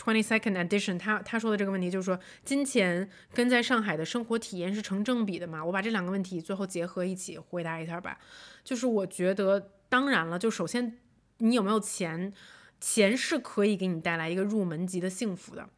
[0.00, 5.62] Twenty Second Edition，他他说的这个问题就是说，金钱跟在上海的生活体验是成正比的嘛？
[5.62, 8.18] 我把这两个问题最后结合一起回答一下吧。
[8.64, 10.98] 就是我觉得，当然了，就首先
[11.36, 12.32] 你有没有钱，
[12.80, 15.68] 钱是可以给你带来一个入门级的幸福的。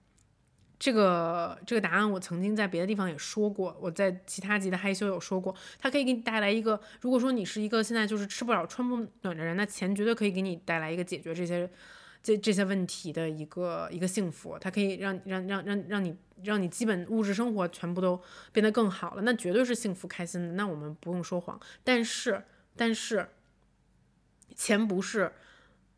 [0.79, 11.69] 这个这个答案我曾经在别的地方也说过，我在其他集的害羞有说过，它可以给你带来一个，如果说你是一个现在就是吃不了穿不暖的人，那钱绝对可以给你带来一个解决这些
[12.23, 18.21] 这这些问题的一个一个幸福，它可以让让让让让你让你基本物质生活全部都
[18.53, 22.45] 变得更好了，那绝对是幸福开心的，那我们不用说谎，但是
[22.77, 23.29] 但是
[24.55, 25.33] 钱不是。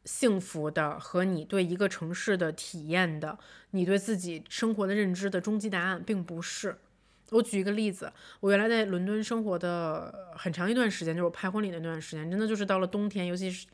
[0.07, 3.39] 幸福的和你对一个城市的体验的，
[3.71, 6.77] 你对自己生活的认知的终极答案，并不是。
[7.31, 13.67] 我举一个例子，我原来在伦敦生活的很长一段时间，就是我拍婚礼的那段时间，真的就是到了冬天，尤其是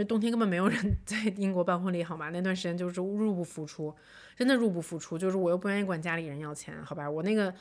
[0.00, 2.30] 就冬天根本没有人 在英国办婚礼，好吗？
[2.30, 3.94] 那段时间就是入不敷出，
[4.34, 5.18] 真的入不敷出。
[5.18, 7.08] 就是我又不愿意管家里人要钱，好吧？
[7.08, 7.52] 我那个，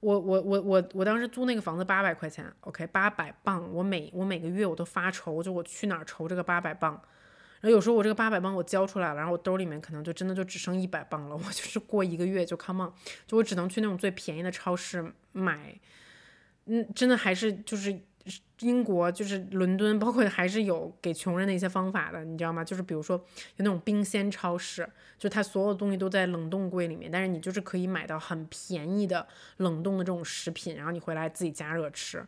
[0.00, 7.00] 我我我我我当时租那个房子八百块钱，OK，八百磅，我每我每个月我都发愁，就我去哪儿筹这个八百磅。
[7.60, 11.34] 然后有时候我这个八百磅我交出来了，然后我兜里面可能就真的就只剩一百磅了。
[11.38, 12.92] 我就是过一个月就 come on，
[13.26, 15.78] 就我只能去那种最便宜的超市买。
[16.66, 17.98] 嗯，真的还是就是
[18.60, 22.64] 英国就是伦敦，包括还是有给穷人的一些方法的，你知道吗？
[22.64, 23.16] 就是比如说
[23.56, 29.26] 有那种冰鲜超市，就它所有东西都在冷冻柜里面，但是你就是可以买到很便宜的
[29.58, 32.18] 冷冻的这种食品，然后你回来自己加热吃，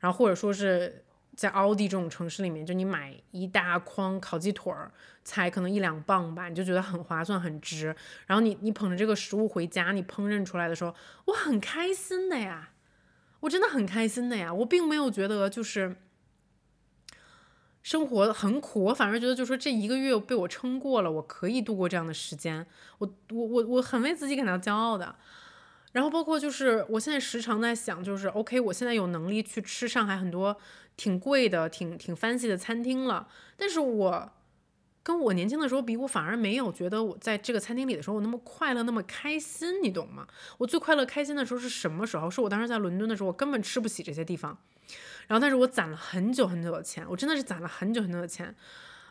[0.00, 1.04] 然后或者说是。
[1.36, 4.90] 在奥地这种城市里面，就你买一大筐烤鸡腿儿，
[5.22, 7.94] 才可能一两磅吧，你就觉得很划算、很值。
[8.26, 10.92] 然后你你捧着这个食物回家，你烹饪出来的时候，
[11.26, 12.70] 我很开心的呀，
[13.40, 14.52] 我真的很开心的呀。
[14.52, 15.96] 我并没有觉得就是
[17.82, 22.66] 生活很苦，我反而觉得就是说这一个月被我撑过了，我可以度过这样的时间，
[22.98, 25.14] 我我我我很为自己感到骄傲的。
[25.92, 30.56] 然后包括就是我现在时常在想，就是 OK，我现在有能力去吃上海很多。
[30.96, 34.32] 挺贵的，挺挺 fancy 的餐厅了，但是我
[35.08, 40.28] 跟我年轻的时候比，我反而没有觉得我在这个餐厅里的时候我那么快乐，那么开心，你懂吗？
[40.58, 42.30] 我最快乐开心的时候是什么时候？
[42.30, 44.58] 是我当时在伦敦的时候，我根本吃不起这些地方，
[45.26, 48.54] 然后但是我攒了很久很久的钱，我真的是攒了很久很久的钱，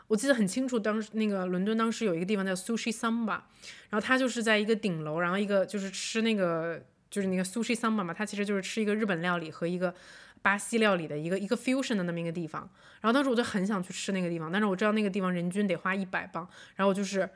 [0.07, 3.41] 我记得很清楚，当时那个伦敦当时有一个地方叫 Sushi Samba，
[3.89, 6.79] 然后它就是在一个顶楼，然后一个就是吃那个
[7.09, 9.95] 就是那个 Sushi Samba 嘛，它其实就是吃一个日本料理和一个。
[10.41, 12.61] 巴西料理的一个一个 fusion 的那么一个地方，
[13.01, 17.29] 然后当时我就很想去吃那个地方，但是我知道那个地方人均得花一百磅，然后我就是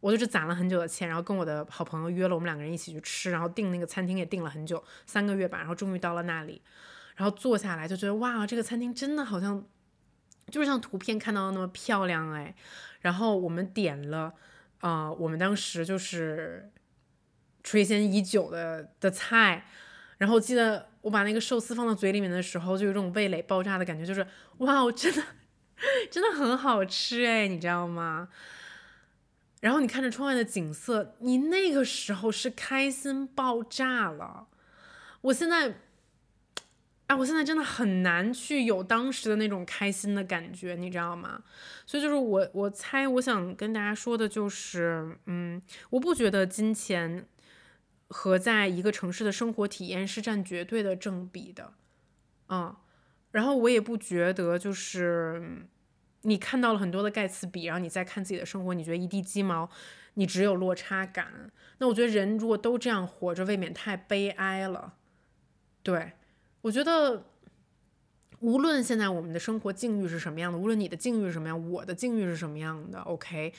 [0.00, 6.60] 我就是攒了很久的钱，然后跟我的好朋友约了，我们两个人一起去吃，然后订那个餐厅也订了很久，三个月吧，然后终于到了那里，
[7.16, 9.64] 然后坐下来就觉得哇，这个餐厅真的好像
[10.50, 12.54] 就是像图片看到的那么漂亮哎，
[13.00, 14.34] 然后我们点了
[14.80, 16.70] 啊，我们当时就是
[17.62, 19.66] 垂涎已久的的菜。
[20.18, 24.26] 然后记得我把那个寿司放到嘴里面的时候，就有一种味蕾爆炸的感觉，就是
[24.58, 25.22] 哇，我真的
[26.10, 28.28] 真的很好吃哎，你知道吗？
[29.60, 34.46] 然后你看着窗外的景色，你那个时候是开心爆炸了。
[35.22, 35.74] 我现在，
[37.06, 41.42] 哎，我现在真的很难去有当时的那种开心的感觉，你知道吗？
[41.86, 45.60] 所以就是我，我猜，我想跟大家说的就是，嗯，
[45.90, 47.26] 我不觉得金钱。
[48.08, 51.74] 和在一个城市的生活体验是占绝对的正比的，
[52.48, 52.74] 嗯，
[53.30, 55.66] 然后我也不觉得就是
[56.22, 59.68] 你看到了很多的盖茨比，然后你再看自己的生活，你觉得一地鸡毛，
[60.14, 61.50] 你只有落差感。
[61.78, 64.94] 那我觉得人如果都这样活着，未免太悲哀了。
[65.82, 66.12] 对
[66.62, 67.26] 我觉得，
[68.40, 73.52] 无论现在我们的生活境遇是什么样的，无论你的境遇是什么样，我的境遇是什么样的，OK。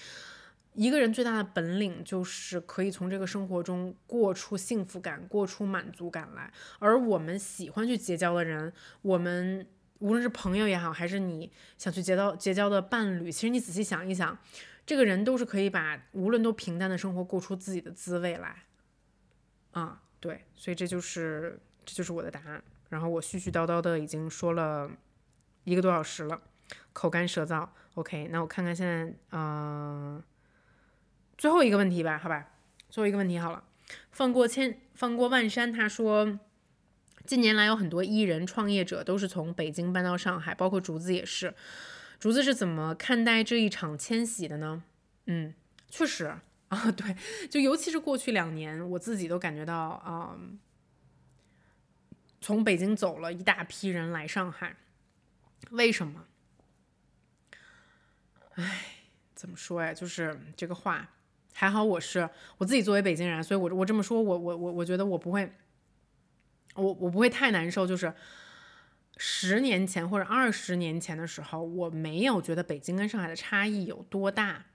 [0.76, 6.52] 一个人最大的本领就是可以从这个生活中过出幸福感、过出满足感来。
[6.80, 8.72] 而我们喜欢去结交的人，
[9.02, 9.66] 我们
[10.00, 14.38] 无论是朋友也好，还是你想去结交结交的伴侣，其实你仔细想一想，
[14.86, 18.64] 这个人都是可以把无论多平淡的生活过出自己的滋味来。
[19.72, 22.62] 啊，对，所以这就是这就是我的答案。
[22.90, 24.92] 然后我絮絮叨叨的已经说了
[25.64, 26.42] 一个多小时了，
[26.92, 27.68] 口干舌燥。
[27.94, 30.22] OK，那我看看现在，嗯。
[31.38, 32.48] 最后一个问题吧，好吧，
[32.90, 33.64] 最后一个问题好了。
[34.12, 36.40] 放过千，放过万山，他说，
[37.26, 41.54] 近年来有很多艺人创业者都是从北京搬到上海，包括竹子也是。
[42.20, 44.84] 竹子是怎么看待这一场迁徙的呢？
[45.26, 45.54] 嗯，
[45.90, 46.26] 确实
[46.70, 47.16] 啊，对，
[47.50, 50.36] 就尤其是过去两年，我自己都感觉到啊，
[52.40, 54.78] 从北京走了一大批人来上海，
[55.72, 56.26] 为什么？
[58.54, 58.86] 唉，
[59.36, 59.94] 怎么说呀？
[59.94, 61.12] 就是这个话。
[61.58, 65.50] 还好我是我自己作为北京人，所以我我这么说，我我我我觉得我不会，
[66.74, 67.88] 我我不会太难受。
[67.88, 68.14] 就是
[69.16, 74.66] 十年前或者二十年前的时候，我没有觉得北京跟上海的差异有多大，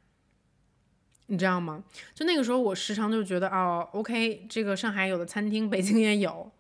[1.27, 1.85] 你知道吗？
[2.15, 6.51] 就那个时候，我时常就觉得哦，OK，这个上海有的餐厅，北京也有，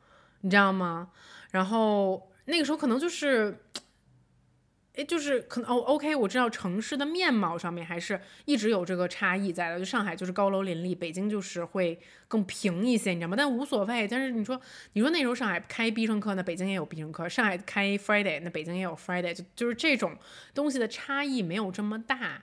[0.42, 1.10] 你知道吗？
[1.50, 3.58] 然后那个时候可能就是。
[5.04, 9.78] 就是可能哦，OK，我知道城市的面貌上面还是一直有这个差异在的。
[9.78, 11.98] 就上海就是高楼林立，北京就是会
[12.28, 13.36] 更平一些，你知道吗？
[13.36, 14.06] 但无所谓。
[14.06, 14.60] 但是你说，
[14.92, 20.16] 你说那时候上海开必胜客，那北京也有必胜客；上海开 Friday，那北京也有 Friday，就就是这种
[20.54, 22.42] 东西的差异没有这么大。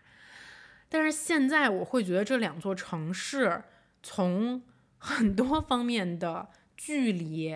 [0.89, 3.63] 但是现在我会觉得这两座城市
[4.01, 4.61] 从
[4.97, 7.55] 很多方面的距离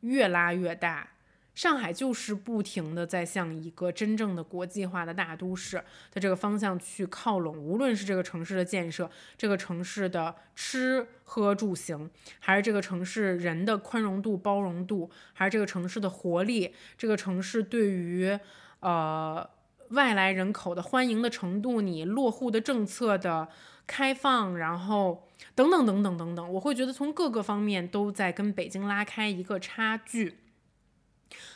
[0.00, 1.10] 越拉越大。
[1.58, 5.76] 上海就是不停的在向一个真正的国际化的大都市
[6.12, 12.08] 的这个方向去靠拢，无论是这个城市的建设，这个城市的吃喝住行，
[12.38, 18.38] 还是这个城市人的宽容度、包容度，还是这个城市的活力，这个城市对于
[18.78, 19.44] 呃
[19.88, 23.48] 外来人口的欢迎的程度，你落户的政策的
[23.84, 25.26] 开放，然后
[25.56, 30.36] 等等等等等等，我会觉得从各个方面都在跟北京拉开一个差距。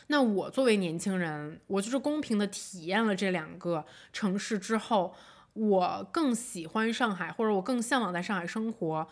[0.08, 5.14] 那我作为年轻人，我就是公平的体验了这两个城市之后，
[5.54, 9.08] 我更喜欢上海，或者我更向往在上海生活，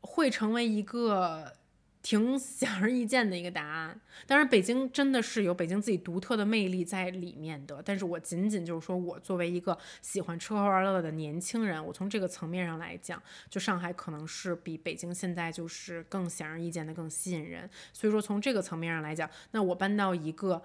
[0.00, 1.54] 会成为一个。
[2.02, 7.80] 挺显而易见的一个答案，当然北京真的是有北京自己独特的魅力在里面的。
[7.84, 17.70] 但是我仅仅就是说我作为一个喜欢吃喝玩乐的年轻人，我从这个层面上来讲，就上海可能是比北京现在就是更显而易见的更吸引人。
[17.92, 20.60] 所以说从这个层面上来讲，那我搬到一个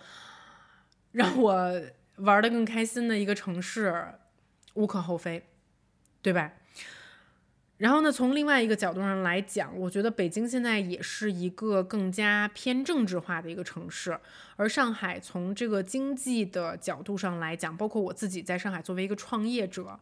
[1.12, 1.82] 让我
[2.16, 4.08] 玩的更开心的一个城市，
[4.74, 5.48] 无可厚非，
[6.24, 6.54] 对吧？
[7.78, 14.20] 然后呢，从另外一个角度上来讲，我觉得北京现在也是一个更加偏政治化的一个城市，
[14.56, 20.00] 而上海从这个经济的角度上来讲，包括我自己在上海作为一个创业者，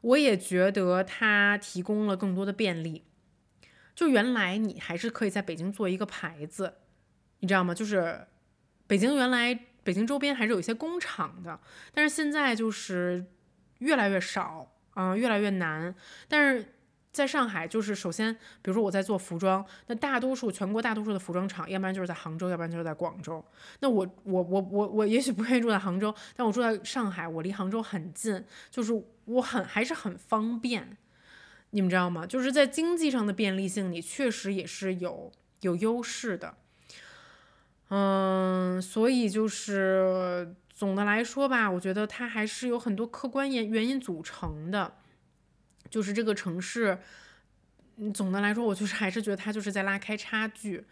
[0.00, 3.04] 我也觉得它提供了更多的便利。
[3.94, 6.72] 就原来你还是可以在北京做一个牌子，
[7.40, 7.74] 你知道吗？
[7.74, 8.26] 就是
[8.86, 11.60] 北京原来北京周边还是有一些工厂的，
[11.92, 13.26] 但是现在就是
[13.80, 15.94] 越来越少，啊，越来越难，
[16.28, 16.70] 但是。
[17.14, 23.42] 在上海，就是首先，比如说我在做服装，那大多数全国大多数的服装厂，要不然就是在杭州，要不然就是在广州。
[23.78, 28.92] 那我我我我我也许不愿意住在杭州，但我住在上海，我离杭州很近，就是
[29.26, 30.96] 我很还是很方便。
[31.70, 32.26] 你们知道吗？
[32.26, 35.30] 就是在经济上的便利性，你确实也是有
[35.60, 36.56] 有优势的。
[37.90, 44.96] 嗯，所以就是总的来说吧，我觉得它还是有很多客观原原因组成的。
[45.94, 46.98] 就是这个城市，
[47.98, 50.84] 嗯，总的来说，我就是还是觉得它就是在拉开差距，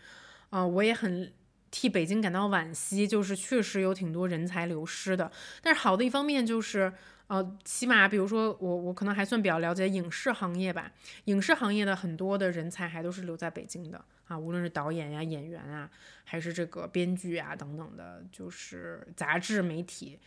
[0.51, 1.33] 啊，我也很
[1.73, 5.33] 替北京感到惋惜，就是确实有挺多人才流失的。
[5.61, 6.93] 但是好的一方面就是，
[7.27, 10.93] 呃，起码比如说我我可能还算比较了解影视行业吧，
[11.25, 15.91] 影视行业的很多的人才还都是留在北京的啊，无论是导演呀、演员啊，
[16.23, 20.21] 还是这个编剧啊等等的，就是杂志媒体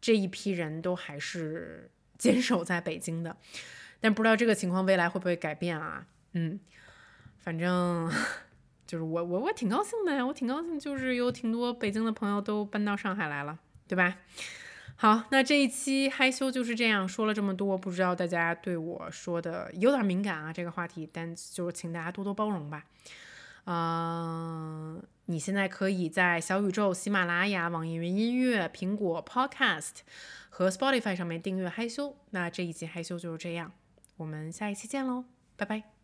[0.00, 1.88] 这一批人都还是
[2.18, 3.36] 坚守在北京的。
[4.00, 6.06] 但不知道这个情况未来会不会改变啊？
[6.32, 6.60] 嗯，
[7.38, 8.10] 反正
[8.86, 13.58] 就是我我我挺高兴的呀，我挺高兴，就是有挺多北京的朋友都搬到上海来了，
[13.88, 14.18] 对吧？
[14.98, 22.84] 好，那这一期害羞就是这样说了这么多，不知道大家对我说的有点敏感啊这个话题，但就是请大家多多包容吧。
[23.66, 29.96] 嗯，你现在可以在小宇宙、喜马拉雅、网易云音乐、苹果 Podcast
[30.48, 32.16] 和 Spotify 上面订阅害羞。
[32.30, 33.72] 那这一集害羞就是这样。
[34.16, 35.24] 我们下一期见喽，
[35.56, 35.95] 拜拜。